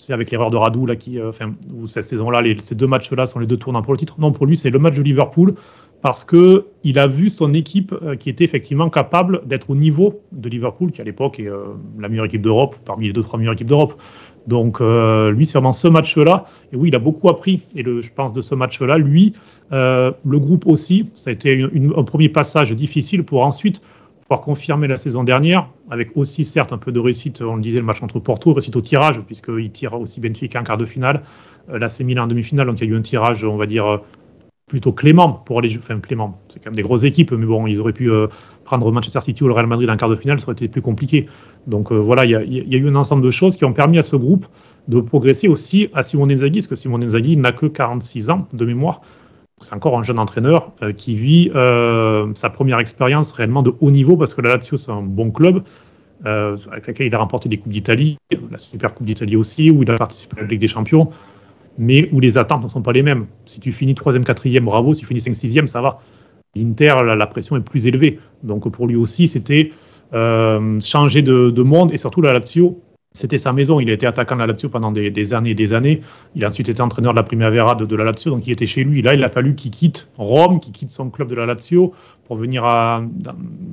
[0.05, 3.39] tu avec l'erreur de Radou là qui, enfin, où cette saison-là, ces deux matchs-là sont
[3.39, 4.15] les deux tournants pour le titre.
[4.19, 5.55] Non, pour lui, c'est le match de Liverpool
[6.01, 10.47] parce que il a vu son équipe qui était effectivement capable d'être au niveau de
[10.47, 11.49] Liverpool, qui à l'époque est
[11.99, 13.99] la meilleure équipe d'Europe, parmi les deux trois meilleures équipes d'Europe.
[14.47, 16.45] Donc euh, lui, c'est vraiment ce match-là.
[16.71, 17.61] Et oui, il a beaucoup appris.
[17.75, 19.33] Et je pense de ce match-là, lui,
[19.73, 21.61] euh, le groupe aussi, ça a été
[21.95, 23.81] un premier passage difficile pour ensuite
[24.27, 27.79] pouvoir confirmer la saison dernière, avec aussi certes un peu de réussite, on le disait,
[27.79, 31.23] le match entre Porto, réussite au tirage, puisqu'il tire aussi Benfica en quart de finale,
[31.69, 33.65] euh, là c'est Milan en demi-finale, donc il y a eu un tirage, on va
[33.65, 34.01] dire,
[34.67, 37.79] plutôt clément pour les enfin clément, c'est quand même des grosses équipes, mais bon, ils
[37.79, 38.11] auraient pu
[38.67, 40.81] prendre Manchester City ou le Real Madrid en quart de finale, ça aurait été plus
[40.81, 41.27] compliqué.
[41.65, 44.03] Donc euh, voilà, il y, a eu un ensemble de choses qui ont permis à
[44.03, 44.45] ce groupe
[44.87, 48.65] de progresser aussi à Simone Inzaghi, parce que Simone Inzaghi n'a que 46 ans de
[48.65, 49.01] mémoire.
[49.59, 53.91] C'est encore un jeune entraîneur euh, qui vit euh, sa première expérience réellement de haut
[53.91, 55.63] niveau, parce que la Lazio, c'est un bon club,
[56.25, 58.17] avec lequel il a remporté des Coupes d'Italie,
[58.51, 61.11] la Super Coupe d'Italie aussi, où il a participé à la Ligue des Champions,
[61.77, 63.27] mais où les attentes ne sont pas les mêmes.
[63.45, 66.01] Si tu finis 3e, 4e, bravo, si tu finis 5 6e, ça va.
[66.55, 68.19] L'Inter, la, pression est plus élevée.
[68.43, 69.69] Donc pour lui aussi, c'était
[70.13, 72.81] euh, changer de, monde et surtout la Lazio.
[73.13, 73.79] C'était sa maison.
[73.79, 76.01] Il a été attaquant de la Lazio pendant des, années et des années.
[76.35, 78.65] Il a ensuite été entraîneur de la Primavera de, de la Lazio, donc il était
[78.65, 79.01] chez lui.
[79.01, 81.93] Là, il a fallu qu'il quitte Rome, qu'il quitte son club de la Lazio
[82.25, 83.03] pour venir à,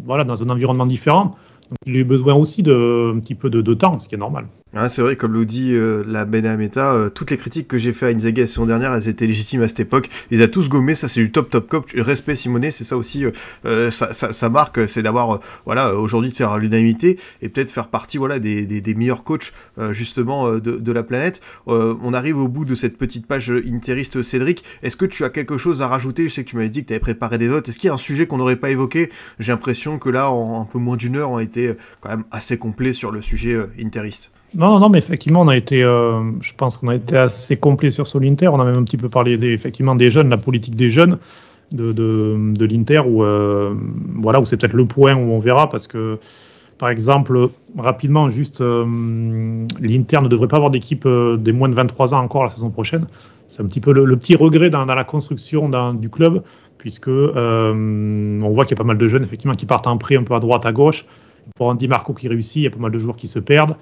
[0.05, 1.37] voilà, dans un environnement différent.
[1.69, 4.19] Donc, il a eu besoin aussi de un petit peu de temps, ce qui est
[4.19, 4.47] normal.
[4.77, 7.93] Ah, c'est vrai, comme le dit euh, la Benameta, euh, toutes les critiques que j'ai
[7.93, 10.09] fait à Inzaghi la saison dernière, elles étaient légitimes à cette époque.
[10.33, 11.89] Ils a tous gommé, ça c'est du top top cop.
[11.95, 13.25] Respect Simonet, c'est ça aussi,
[13.67, 17.87] euh, ça, ça, ça, marque, c'est d'avoir, voilà, aujourd'hui de faire l'unanimité et peut-être faire
[17.87, 19.53] partie, voilà, des, des, des meilleurs coachs
[19.91, 21.41] justement de, de, la planète.
[21.67, 24.65] on arrive au bout de cette petite page interiste, Cédric.
[24.83, 26.29] Est-ce que tu as quelque chose à rajouter?
[26.29, 27.69] Je sais que tu m'avais dit que tu avais préparé des notes.
[27.69, 29.11] Est-ce qu'il y a un sujet qu'on n'aurait pas évoqué?
[29.39, 32.25] J'ai l'impression que là, en un peu moins d'une heure, on a été quand même
[32.33, 34.34] assez complet sur le sujet interiste.
[34.55, 37.91] Non, non, mais effectivement, on a été, euh, je pense qu'on a été assez complet
[37.91, 38.49] sur Solinter.
[38.49, 41.19] On a même un petit peu parlé des, effectivement des jeunes, la politique des jeunes
[41.73, 43.75] de, de, l'Inter, où, euh,
[44.15, 46.19] voilà, où c'est peut-être le point où on verra, parce que,
[46.79, 48.85] par exemple, rapidement, juste, euh,
[49.81, 51.07] l'Inter ne devrait pas avoir d'équipe
[51.39, 53.07] des moins de 23 ans encore la saison prochaine.
[53.49, 56.45] C'est un petit peu le, petit regret dans, la construction du club,
[56.79, 60.17] puisque on voit qu'il y a pas mal de jeunes, effectivement, qui partent en prêt
[60.17, 61.07] un peu à droite, à gauche.
[61.57, 63.75] Pour Andy Marco qui réussit, il y a pas mal de joueurs qui se perdent.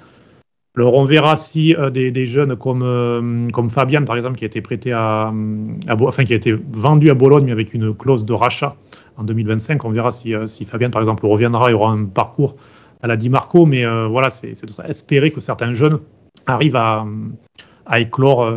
[0.74, 4.62] Alors on verra si euh, des, jeunes comme, euh, Fabian par exemple qui a été
[4.62, 5.30] prêté à,
[6.00, 8.76] enfin qui a été vendu à Bologne mais avec une clause de rachat
[9.18, 12.56] en 2025, on verra si, euh, Fabian par exemple reviendra et aura un parcours
[13.02, 14.54] à la Di Marco, mais voilà c'est
[14.88, 15.98] espérer que certains jeunes
[16.46, 17.04] arrivent à,
[17.84, 18.48] à éclore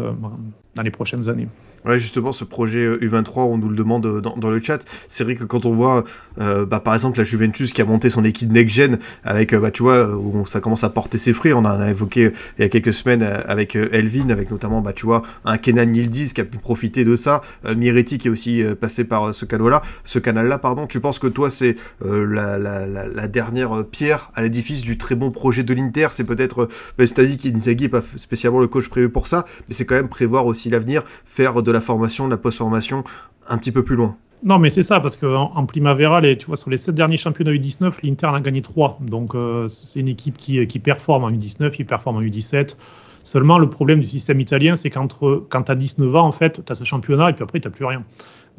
[0.76, 1.48] dans les prochaines années.
[1.86, 4.84] Ouais, justement, ce projet U23, on nous le demande euh, dans, le chat.
[5.08, 6.04] C'est vrai que quand on voit,
[6.42, 9.70] euh, bah, par exemple, la Juventus qui a monté son équipe next-gen avec, euh, bah,
[9.70, 11.54] tu vois, où ça commence à porter ses fruits.
[11.54, 15.06] On en a évoqué il y a quelques semaines avec Elvin, avec notamment, bah, tu
[15.06, 17.42] vois, un Kenan Yildiz qui a pu profiter de ça.
[17.76, 19.84] Miretti qui est aussi passé par ce canal-là.
[20.06, 20.88] Ce canal-là, pardon.
[20.88, 25.74] Tu penses que toi, c'est la, dernière pierre à l'édifice du très bon projet de
[25.74, 26.08] l'Inter?
[26.10, 26.68] C'est peut-être,
[26.98, 30.48] bah, qu'Inzaghi n'est pas spécialement le coach prévu pour ça, mais c'est quand même prévoir
[30.48, 33.04] aussi l'avenir, faire de la formation, de la post-formation
[33.48, 34.16] un petit peu plus loin.
[34.44, 37.18] Non, mais c'est ça, parce qu'en en Primavera, les, tu vois, sur les sept derniers
[37.18, 39.00] championnats U19, l'Inter en a gagné trois.
[39.02, 42.76] Donc, euh, c'est une équipe qui, qui performe en U19, qui performe en U17.
[43.24, 46.64] Seulement, le problème du système italien, c'est qu'entre quand tu as 19 ans, en fait,
[46.64, 48.04] tu as ce championnat et puis après, tu n'as plus rien.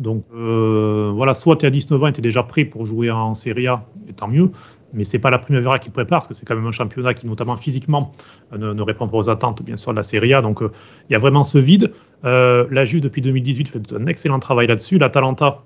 [0.01, 2.85] Donc, euh, voilà, soit tu es à 19 ans et tu es déjà prêt pour
[2.85, 4.51] jouer en Serie A, et tant mieux
[4.93, 7.27] mais c'est pas la Primavera qui prépare, parce que c'est quand même un championnat qui,
[7.27, 8.13] notamment physiquement,
[8.53, 10.43] euh, ne, répond pas aux attentes, bien sûr, de la Serie A.
[10.43, 10.71] Donc, euh,
[11.09, 11.93] il y a vraiment ce vide.
[12.25, 14.99] Euh, la Juve, depuis 2018, fait un excellent travail là-dessus.
[14.99, 15.63] L'Atalanta,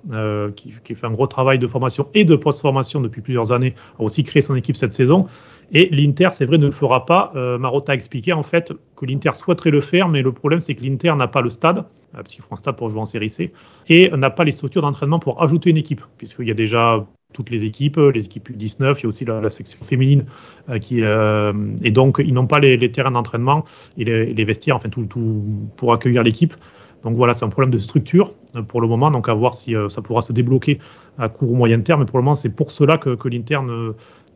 [0.56, 4.22] qui, fait un gros travail de formation et de post-formation depuis plusieurs années, a aussi
[4.22, 5.26] créé son équipe cette saison.
[5.72, 7.32] Et l'Inter, c'est vrai, ne le fera pas.
[7.58, 10.82] Marotta a expliqué, en fait, que l'Inter souhaiterait le faire, mais le problème, c'est que
[10.82, 13.52] l'Inter n'a pas le stade, parce qu'il faut un stade pour jouer en Série C,
[13.88, 17.50] et n'a pas les structures d'entraînement pour ajouter une équipe, puisqu'il y a déjà toutes
[17.50, 20.24] les équipes, les équipes U19, il y a aussi la, section féminine
[20.68, 21.52] euh, qui euh,
[21.82, 23.64] et donc ils n'ont pas les, terrains d'entraînement
[23.96, 25.44] et les, vestiaires, enfin tout, tout
[25.76, 26.54] pour accueillir l'équipe.
[27.02, 29.74] Donc voilà, c'est un problème de structure euh, pour le moment, donc à voir si
[29.88, 30.78] ça pourra se débloquer
[31.18, 32.00] à court ou moyen terme.
[32.00, 33.60] Mais pour le moment, c'est pour cela que, que l'Inter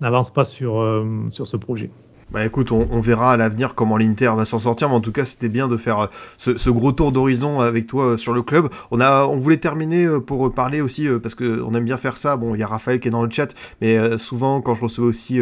[0.01, 1.91] n'avance pas sur, sur ce projet.
[2.33, 5.25] Bah écoute, on, verra à l'avenir comment l'Inter va s'en sortir, mais en tout cas
[5.25, 6.07] c'était bien de faire euh,
[6.39, 8.69] ce, gros tour d'horizon avec toi euh, sur le club.
[8.91, 12.17] On a, on voulait terminer euh, pour parler aussi parce que on aime bien faire
[12.17, 12.37] ça.
[12.37, 15.07] Bon, il y a Raphaël qui est dans le chat, mais souvent quand je recevais
[15.07, 15.41] aussi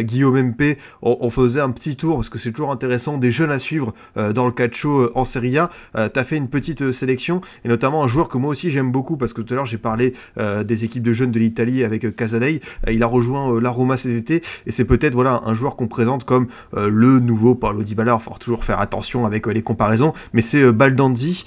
[0.00, 3.58] Guillaume MP, on, faisait un petit tour parce que c'est toujours intéressant des jeunes à
[3.58, 5.70] suivre dans le calcio en Serie A.
[5.94, 9.32] T'as fait une petite sélection et notamment un joueur que moi aussi j'aime beaucoup parce
[9.32, 12.60] que tout à l'heure j'ai parlé des équipes de jeunes de l'Italie avec Casadei.
[12.88, 16.48] il a rejoint l'Aroma cet été et c'est peut-être voilà un joueur qu'on présente comme
[16.76, 18.18] euh, le nouveau Paulo Dybala.
[18.20, 21.44] Il faut toujours faire attention avec euh, les comparaisons, mais c'est euh, Baldanzi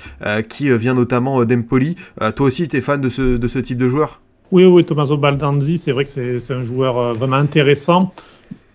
[0.50, 1.96] qui vient notamment d'Empoli.
[2.36, 4.22] toi aussi, tu es fan de ce, type de joueur?
[4.52, 8.14] Oui, oui, Tommaso Baldanzi, c'est vrai que c'est un joueur vraiment intéressant.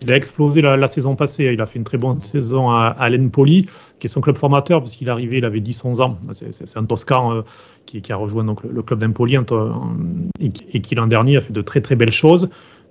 [0.03, 1.51] Il a explosé la, saison passée.
[1.53, 3.67] Il a fait une très bonne saison à, à l'Empoli,
[3.99, 6.19] qui est son club formateur, puisqu'il est arrivé, il avait 10-11 ans.
[6.33, 7.43] C'est un Toscan
[7.87, 11.63] qui, a rejoint donc, le, club d'Empoli et, et, qui l'an dernier a fait de
[11.63, 12.49] très très belles choses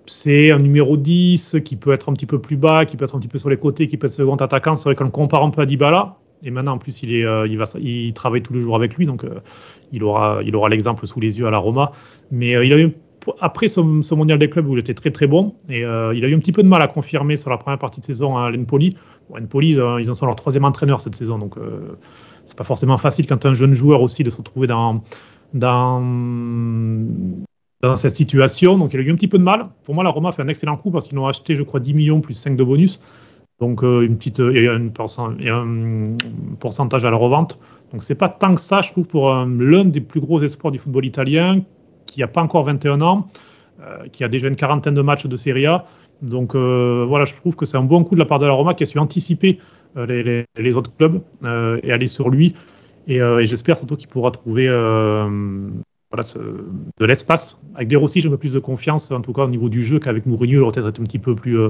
[0.07, 3.15] c'est un numéro 10 qui peut être un petit peu plus bas, qui peut être
[3.15, 4.77] un petit peu sur les côtés, qui peut être second attaquant.
[4.77, 6.17] C'est vrai qu'on le compare un peu à Dybala.
[6.43, 8.95] Et maintenant, en plus, il, est, euh, il, va, il travaille tous les jours avec
[8.95, 9.39] lui, donc euh,
[9.91, 11.91] il aura, il aura l'exemple sous les yeux à la Roma.
[12.29, 12.91] Mais euh, il a eu,
[13.39, 13.79] après ce,
[14.13, 16.51] mondial des clubs où il était très très bon, et il a eu un petit
[16.51, 18.95] peu de mal à confirmer sur la première partie de saison à l'Empoli.
[19.29, 21.55] Bon, ils en sont leur troisième entraîneur cette saison, donc
[22.45, 25.01] c'est pas forcément facile quand un jeune joueur aussi de se retrouver dans,
[25.55, 25.99] dans
[27.87, 28.77] dans cette situation.
[28.77, 29.67] Donc il a eu un petit peu de mal.
[29.83, 31.93] Pour moi, la Roma fait un excellent coup parce qu'ils ont acheté, je crois, 10
[31.93, 33.01] millions plus 5 de bonus.
[33.59, 36.17] Donc euh, une petite, il y a un
[36.59, 37.59] pourcentage à la revente.
[37.91, 40.79] Donc c'est pas tant que ça, je trouve, pour l'un des plus gros espoirs du
[40.79, 41.61] football italien,
[42.05, 43.27] qui n'a pas encore 21 ans,
[43.81, 45.85] euh, qui a déjà une quarantaine de matchs de Serie A.
[46.21, 48.53] Donc euh, voilà, je trouve que c'est un bon coup de la part de la
[48.53, 49.59] Roma qui a su anticiper
[49.95, 51.21] les, autres clubs
[51.83, 52.53] et aller sur lui.
[53.07, 54.67] Et, et j'espère surtout qu'il pourra trouver
[56.13, 57.59] de l'espace.
[57.75, 59.83] Avec De Rossi, j'ai un peu plus de confiance, en tout cas au niveau du
[59.83, 61.69] jeu, qu'avec Mourinho, il aurait peut-être été un petit peu plus euh,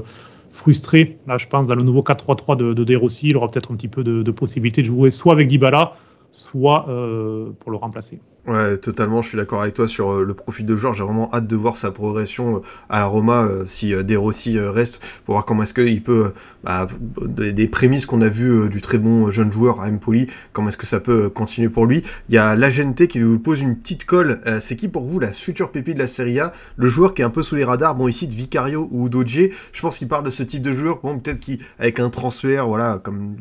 [0.49, 1.17] frustré.
[1.27, 3.87] Là, je pense, dans le nouveau 4-3-3 de, de Rossi, il aura peut-être un petit
[3.87, 5.93] peu de, de possibilité de jouer soit avec Dybala,
[6.31, 8.19] soit euh, pour le remplacer.
[8.47, 10.93] Ouais, totalement, je suis d'accord avec toi sur euh, le profil de joueur.
[10.93, 15.01] J'ai vraiment hâte de voir sa progression euh, à la Roma si De Rossi reste
[15.25, 16.31] pour voir comment est-ce qu'il peut,
[16.63, 16.87] bah,
[17.25, 20.85] des, prémices qu'on a vues du très bon jeune joueur à Empoli, comment est-ce que
[20.85, 22.03] ça peut continuer pour lui.
[22.29, 24.39] Il y a l'Agente qui nous pose une petite colle.
[24.59, 26.53] c'est qui pour vous la future pépite de la Serie A?
[26.77, 29.49] Le joueur qui est un peu sous les radars, bon ici de Vicario ou Doge,
[29.71, 32.67] je pense qu'il parle de ce type de joueur, bon peut-être qui avec un transfert,
[32.67, 33.35] voilà, comme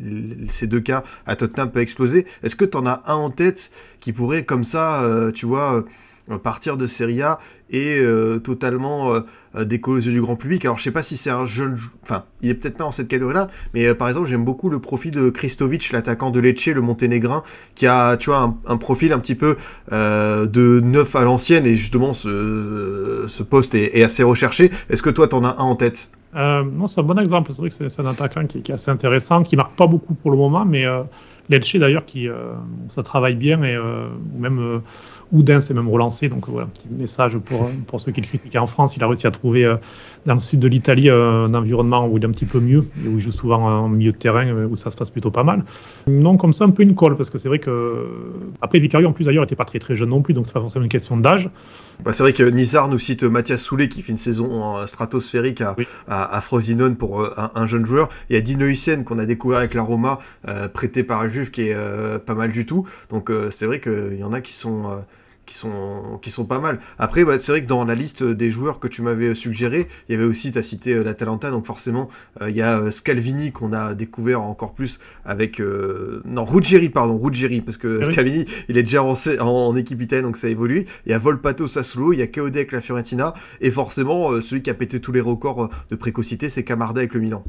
[0.48, 2.26] ces deux cas à Tottenham peut exploser.
[2.42, 5.84] Est-ce que tu en as un en tête qui pourrait comme ça, euh, tu vois,
[6.30, 7.38] euh, partir de Serie A
[7.70, 9.12] et euh, totalement
[9.54, 10.64] décoller aux yeux du grand public.
[10.64, 13.08] Alors je sais pas si c'est un jeune, enfin il est peut-être pas dans cette
[13.08, 17.42] catégorie-là, mais par exemple j'aime beaucoup le profil de Kristovic, l'attaquant de Lecce, le monténégrin,
[17.74, 19.56] qui a, tu vois, un, profil un petit peu
[19.90, 24.70] de neuf à l'ancienne et justement ce, poste est, assez recherché.
[24.88, 26.10] Est-ce que toi t'en as un en tête?
[26.34, 27.52] Non, c'est un bon exemple.
[27.52, 30.14] C'est vrai que c'est un attaquant qui, qui, est assez intéressant, qui marque pas beaucoup
[30.14, 30.84] pour le moment, mais
[31.50, 32.52] Lecce d'ailleurs, qui euh,
[32.88, 34.78] ça travaille bien et euh, même euh,
[35.32, 36.28] Oudin s'est même relancé.
[36.28, 38.96] Donc voilà, petit message pour, pour ceux qui le critiquent en France.
[38.96, 39.70] Il a réussi à trouver
[40.26, 43.08] dans le sud de l'Italie un environnement où il est un petit peu mieux et
[43.08, 45.64] où il joue souvent en milieu de terrain où ça se passe plutôt pas mal.
[46.06, 48.06] Non, comme ça, un peu une colle parce que c'est vrai que.
[48.62, 50.60] Après, Vicario en plus d'ailleurs n'était pas très très jeune non plus, donc c'est pas
[50.60, 51.50] forcément une question d'âge.
[52.04, 55.76] Bah, c'est vrai que Nizar nous cite Mathias Soulet qui fait une saison stratosphérique à,
[56.08, 58.08] à, Frosinone pour un, jeune joueur.
[58.30, 60.18] Il y a Dino Hyssen qu'on a découvert avec la Roma,
[60.72, 62.86] prêté par qui est euh, pas mal du tout.
[63.10, 64.96] Donc euh, c'est vrai qu'il y en a qui sont euh,
[65.46, 66.80] qui sont qui sont pas mal.
[66.98, 70.12] Après, bah, c'est vrai que dans la liste des joueurs que tu m'avais suggéré, il
[70.12, 72.08] y avait aussi, tu as cité la Talenta, donc forcément,
[72.40, 75.60] il y a Scalvini qu'on a découvert encore plus avec...
[76.24, 80.26] non, Ruggieri, pardon, Ruggieri, parce que ah Scalvini, il est déjà en, en, équipe italienne,
[80.26, 80.86] donc ça évolue.
[81.06, 84.62] Il y a Volpato Sassuolo, il y a Keode avec la Fiorentina, et forcément, celui
[84.62, 87.44] qui a pété tous les records de précocité, c'est Camarda avec le Milan.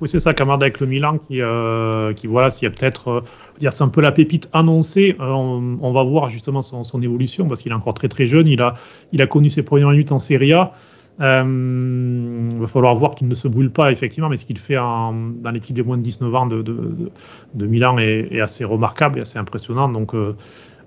[0.00, 3.70] Oui, c'est ça, camarade avec le Milan qui, euh, voilà, s'il y a peut-être, euh,
[3.70, 5.16] c'est un peu la pépite annoncée.
[5.18, 8.46] Euh, on, va voir justement son, évolution parce qu'il est encore très très jeune.
[8.46, 8.74] Il a,
[9.12, 10.72] il a connu ses premières minutes en Serie A.
[11.18, 15.50] il va falloir voir qu'il ne se brûle pas effectivement, mais ce qu'il fait dans
[15.50, 19.88] l'équipe des moins de 19 ans de, Milan est, assez remarquable et assez impressionnant.
[19.88, 20.14] Donc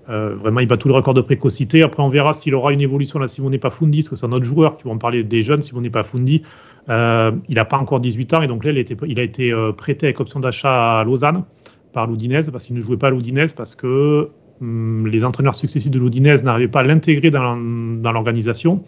[0.06, 1.82] vraiment, il bat tous les records de précocité.
[1.82, 3.26] Après, on verra s'il aura une évolution là.
[3.26, 4.76] Si vous n'êtes pas Fundi, parce que c'est un autre joueur.
[4.76, 5.62] Tu vas en parler des jeunes.
[5.92, 6.42] Pas Fundi,
[6.90, 10.06] euh, il n'a pas encore 18 ans et donc là, il, a été euh, prêté
[10.06, 11.44] avec option d'achat à Lausanne
[11.92, 14.28] par l'Oudinez parce qu'il ne jouait pas à l'Oudinez parce que
[14.60, 18.82] hum, les entraîneurs successifs de l'Oudinez n'arrivaient pas à l'intégrer dans, l'organisation.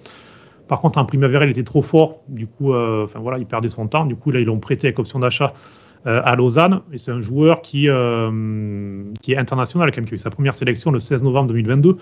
[0.66, 2.22] Par contre, en Primavera, il était trop fort.
[2.28, 4.04] Du coup, euh, voilà, il perdait son temps.
[4.04, 5.54] Du coup, là, ils l'ont prêté avec option d'achat
[6.04, 6.80] à Lausanne.
[6.92, 7.86] Et c'est un joueur qui,
[9.22, 11.96] qui est international, qui a eu sa première sélection le 16 novembre 2022.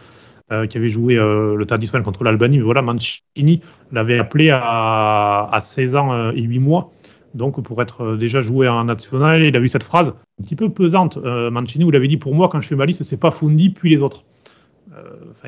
[0.53, 2.59] Euh, qui avait joué euh, le traditionnel contre l'Albanie.
[2.59, 3.61] Mais voilà, Mancini
[3.93, 6.91] l'avait appelé à, 16 ans euh, et 8 mois
[7.35, 10.69] Donc pour être déjà joué en national, il a vu cette phrase un petit peu
[10.69, 11.19] pesante.
[11.19, 13.91] Mancini vous l'avez dit pour moi quand je fais ma liste, c'est pas Fundi puis
[13.91, 14.25] les autres.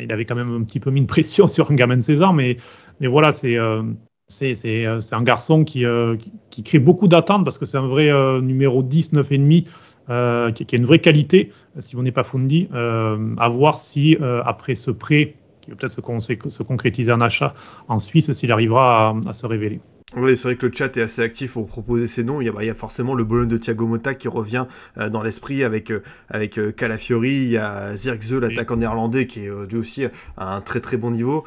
[0.01, 2.33] il avait quand même un petit peu mis une pression sur un gamin de César,
[2.33, 2.57] mais,
[3.01, 3.59] mais voilà, c'est
[4.29, 5.85] c'est un garçon qui,
[6.51, 9.67] qui, crée beaucoup d'attentes parce que c'est un vrai numéro 10, 9,5
[10.11, 13.79] euh, qui, qui, a une vraie qualité, si vous n'êtes pas Fundi, euh, à voir
[13.79, 17.55] si euh, après ce prêt, qui peut-être se, se, concrétiser en achat
[17.89, 19.81] en Suisse, s'il arrivera à se révéler.
[20.15, 22.43] Oui, c'est vrai que le chat est assez actif pour proposer ces noms.
[22.43, 24.67] Il y a, bah, il y a forcément le Bologne de Thiago Motta qui revient
[24.99, 27.31] euh, dans l'esprit avec, euh, avec euh, Calafiori.
[27.31, 30.05] Il y a Zirkzee, l'attaquant néerlandais, qui est lui aussi
[30.37, 31.45] à un très très bon niveau.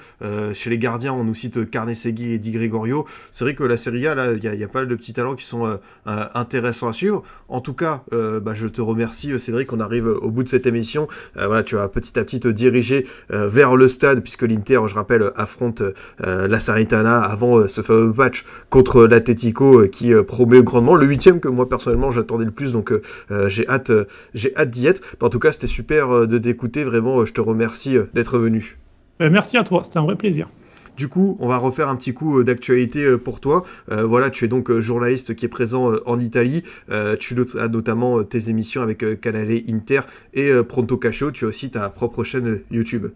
[0.53, 3.05] chez les gardiens, on nous cite Carnesegui et Di Gregorio.
[3.31, 4.87] C'est vrai que la Serie A, là, il y, a, il y a pas mal
[4.87, 7.23] de petits talents qui sont intéressants à suivre.
[7.47, 9.71] En tout cas, bah, je te remercie, Cédric.
[9.73, 11.07] On arrive au bout de cette émission.
[11.35, 15.31] voilà, tu vas petit à petit te diriger vers le stade, puisque l'Inter, je rappelle,
[15.35, 15.83] affronte
[16.19, 20.95] la Saritana avant ce fameux match contre l'Atletico euh, qui euh, promet grandement.
[20.95, 23.91] Le huitième que moi personnellement j'attendais le plus, donc euh, j'ai hâte,
[24.33, 25.01] j'ai hâte d'y être.
[25.21, 26.83] En tout cas, c'était super de t'écouter.
[26.83, 28.77] Vraiment, je te remercie d'être venu.
[29.19, 30.47] Merci à toi, c'était un vrai plaisir.
[30.97, 33.65] Du coup, on va refaire un petit coup d'actualité pour toi.
[33.89, 36.63] voilà, tu es donc journaliste qui est présent en Italie.
[37.19, 40.01] tu as notamment tes émissions avec Canale Inter
[40.33, 41.31] et Pronto Cacho.
[41.31, 43.07] Tu as aussi ta propre chaîne YouTube.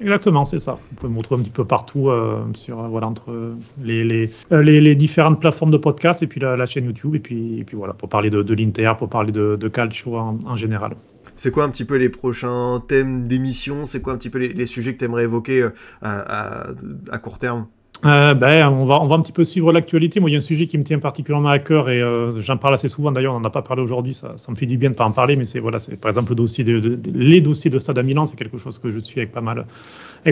[0.00, 0.78] Exactement, c'est ça.
[0.90, 4.30] Vous pouvez me retrouver un petit peu partout euh, sur euh, voilà entre les, les,
[4.52, 7.64] euh, les, les, différentes plateformes de podcast et puis la, chaîne YouTube et puis, et
[7.64, 10.96] puis voilà pour parler de, de l'Inter, pour parler de, de calcio en, en général.
[11.34, 13.86] C'est quoi un petit peu les prochains thèmes d'émission?
[13.86, 15.70] C'est quoi un petit peu les, les sujets que tu aimerais évoquer à,
[16.02, 16.66] à,
[17.10, 17.66] à court terme?
[18.04, 20.20] Euh, ben, on, va, on va un petit peu suivre l'actualité.
[20.20, 22.56] Moi, il y a un sujet qui me tient particulièrement à cœur et euh, j'en
[22.56, 23.10] parle assez souvent.
[23.10, 24.12] D'ailleurs, on n'en a pas parlé aujourd'hui.
[24.12, 26.10] Ça, me fait du bien de ne pas en parler, mais c'est voilà, c'est par
[26.10, 28.26] exemple le dossier de, les dossiers de Stade à Milan.
[28.26, 29.66] C'est quelque chose que je suis avec pas mal,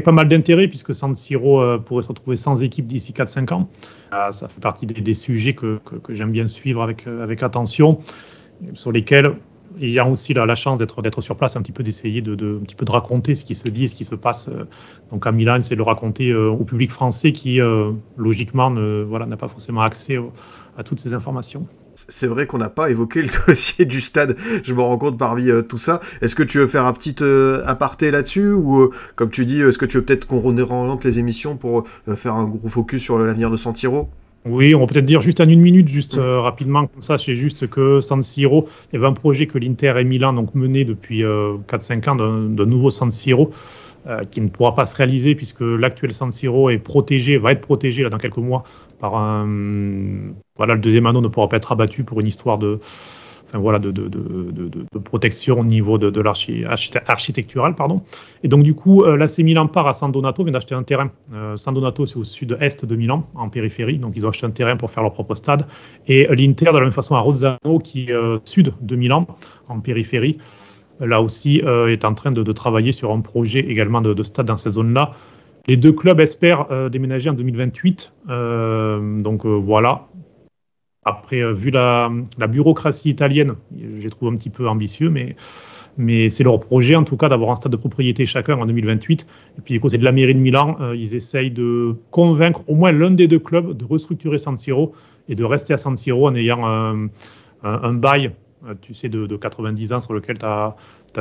[0.04, 3.68] pas mal d'intérêt puisque San Siro euh, pourrait se retrouver sans équipe d'ici 4-5 ans.
[4.30, 7.98] ça fait partie des, des sujets que, que, que j'aime bien suivre avec, avec attention,
[8.74, 9.34] sur lesquels
[9.78, 12.60] il y a aussi la, la chance d'être sur place, un petit peu d'essayer de,
[12.88, 14.48] raconter ce qui se dit et ce qui se passe.
[14.48, 14.64] Euh,
[15.10, 19.36] donc à Milan, c'est de le raconter euh, au public français qui, euh, logiquement, n'a
[19.36, 20.18] pas forcément accès
[20.76, 21.66] à toutes ces informations.
[21.94, 25.48] C'est vrai qu'on n'a pas évoqué le dossier du stade, je me rends compte parmi
[25.68, 26.00] tout ça.
[26.20, 27.16] Est-ce que tu veux faire un petit
[27.64, 31.56] aparté là-dessus ou, comme tu dis, est-ce que tu veux peut-être qu'on réoriente les émissions
[31.56, 31.84] pour
[32.16, 34.08] faire un gros focus sur l'avenir de Santiro?
[34.46, 37.34] Oui, on va peut-être dire juste en une minute, juste euh, rapidement, comme ça, c'est
[37.34, 40.84] juste que San Siro, il y avait un projet que l'Inter et Milan donc mené
[40.84, 43.52] depuis euh, 4-5 ans d'un nouveau San Siro
[44.06, 47.62] euh, qui ne pourra pas se réaliser puisque l'actuel San Siro est protégé, va être
[47.62, 48.64] protégé là, dans quelques mois
[49.00, 50.34] par un.
[50.56, 52.80] Voilà, le deuxième anneau ne pourra pas être abattu pour une histoire de,
[53.58, 53.92] voilà, de,
[55.04, 57.74] protection au niveau de, l'architectural.
[57.74, 57.96] Pardon.
[58.42, 61.10] Et donc, du coup, euh, l'AC Milan part à San Donato, vient d'acheter un terrain.
[61.32, 63.98] Euh, San Donato, c'est au sud-est de Milan, en périphérie.
[63.98, 65.66] Donc, ils ont acheté un terrain pour faire leur propre stade.
[66.08, 69.26] Et l'Inter, de la même façon, à Rozzano, qui est euh, sud de Milan,
[69.68, 70.38] en périphérie,
[71.00, 74.74] là aussi, est en train de, travailler sur un projet également de, stade dans cette
[74.74, 75.12] zone-là.
[75.66, 78.12] Les deux clubs espèrent déménager en 2028.
[78.28, 80.06] donc voilà,
[81.04, 82.10] après, euh, vu la,
[82.48, 83.54] bureaucratie italienne,
[83.98, 85.36] j'ai trouvé un petit peu ambitieux, mais,
[86.28, 89.26] c'est leur projet en tout cas d'avoir un stade de propriété chacun en 2028.
[89.58, 92.74] Et puis du côté de la mairie de Milan, euh, ils essayent de convaincre au
[92.74, 94.92] moins l'un des deux clubs de restructurer San Siro
[95.28, 97.06] et de rester à San Siro en ayant un,
[97.62, 98.32] un, bail,
[98.66, 100.74] euh, tu sais, de, 90 ans sur lequel tu as,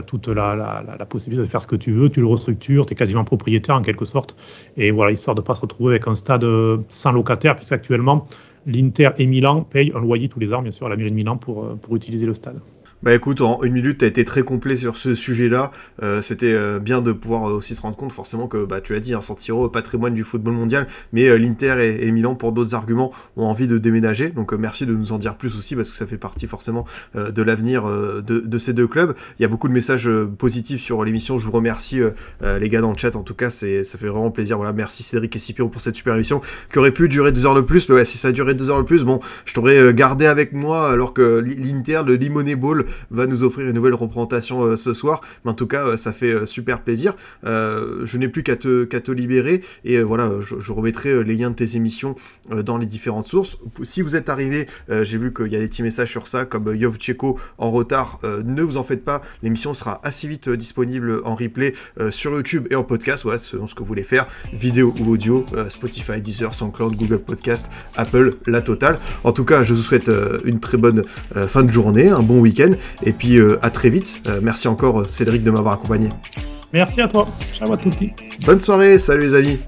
[0.07, 0.55] toute la,
[0.97, 3.75] la, possibilité de faire ce que tu veux, tu le restructures, tu es quasiment propriétaire
[3.75, 4.35] en quelque sorte.
[4.75, 6.43] Et voilà, histoire de ne pas se retrouver avec un stade
[6.87, 8.25] sans locataire, puisqu'actuellement,
[8.65, 11.15] l'Inter et Milan payent un loyer tous les ans, bien sûr, à la mairie de
[11.15, 12.61] Milan pour, euh, pour utiliser le stade.
[13.03, 15.71] Bah écoute, en une minute, tu as été très complet sur ce sujet-là.
[16.01, 19.01] Euh, C'était euh, bien de pouvoir aussi se rendre compte, forcément, que bah, tu as
[19.01, 22.75] dit, un Santiro, patrimoine du football mondial, mais euh, l'Inter et, et, Milan, pour d'autres
[22.75, 24.29] arguments, ont envie de déménager.
[24.29, 26.85] Donc euh, merci de nous en dire plus aussi, parce que ça fait partie forcément
[27.13, 29.13] de l'avenir de, de, ces deux clubs.
[29.37, 31.37] Il y a beaucoup de messages positifs sur l'émission.
[31.37, 31.99] Je vous remercie,
[32.41, 33.15] les gars, dans le chat.
[33.15, 34.57] En tout cas, ça fait vraiment plaisir.
[34.57, 36.41] Voilà, merci Cédric et Scipio pour cette super émission
[36.71, 37.89] qui aurait pu durer deux heures de plus.
[37.89, 40.89] Mais ouais, si ça duré deux heures de plus, bon, je t'aurais gardé avec moi
[40.89, 45.21] alors que l'Inter, le Limoney Ball, va nous offrir une nouvelle représentation euh, ce soir.
[45.43, 47.15] Mais en tout cas, euh, ça fait euh, super plaisir.
[47.43, 52.15] je n'ai plus qu'à te, libérer et voilà, je, remettrai les liens de tes émissions
[52.51, 53.57] dans les différentes sources.
[53.83, 56.75] Si vous êtes arrivé, j'ai vu qu'il y a des petits messages sur ça, comme
[56.75, 58.19] Yov Cheko en retard.
[58.23, 61.73] ne vous en faites pas, l'émission sera assez vite disponible en replay
[62.09, 65.45] sur YouTube et en podcast, ouais, selon ce que vous voulez faire, vidéo ou audio,
[65.69, 68.97] Spotify, Deezer, SoundCloud, Google Podcast, Apple, la totale.
[69.23, 70.09] En tout cas, je vous souhaite
[70.45, 71.03] une très bonne
[71.47, 72.71] fin de journée, un bon week-end,
[73.03, 74.21] et puis euh, à très vite.
[74.27, 76.09] Euh, merci encore Cédric de m'avoir accompagné.
[76.71, 77.27] Merci à toi.
[77.53, 78.11] Ciao à tutti.
[78.45, 79.59] Bonne soirée, salut les amis.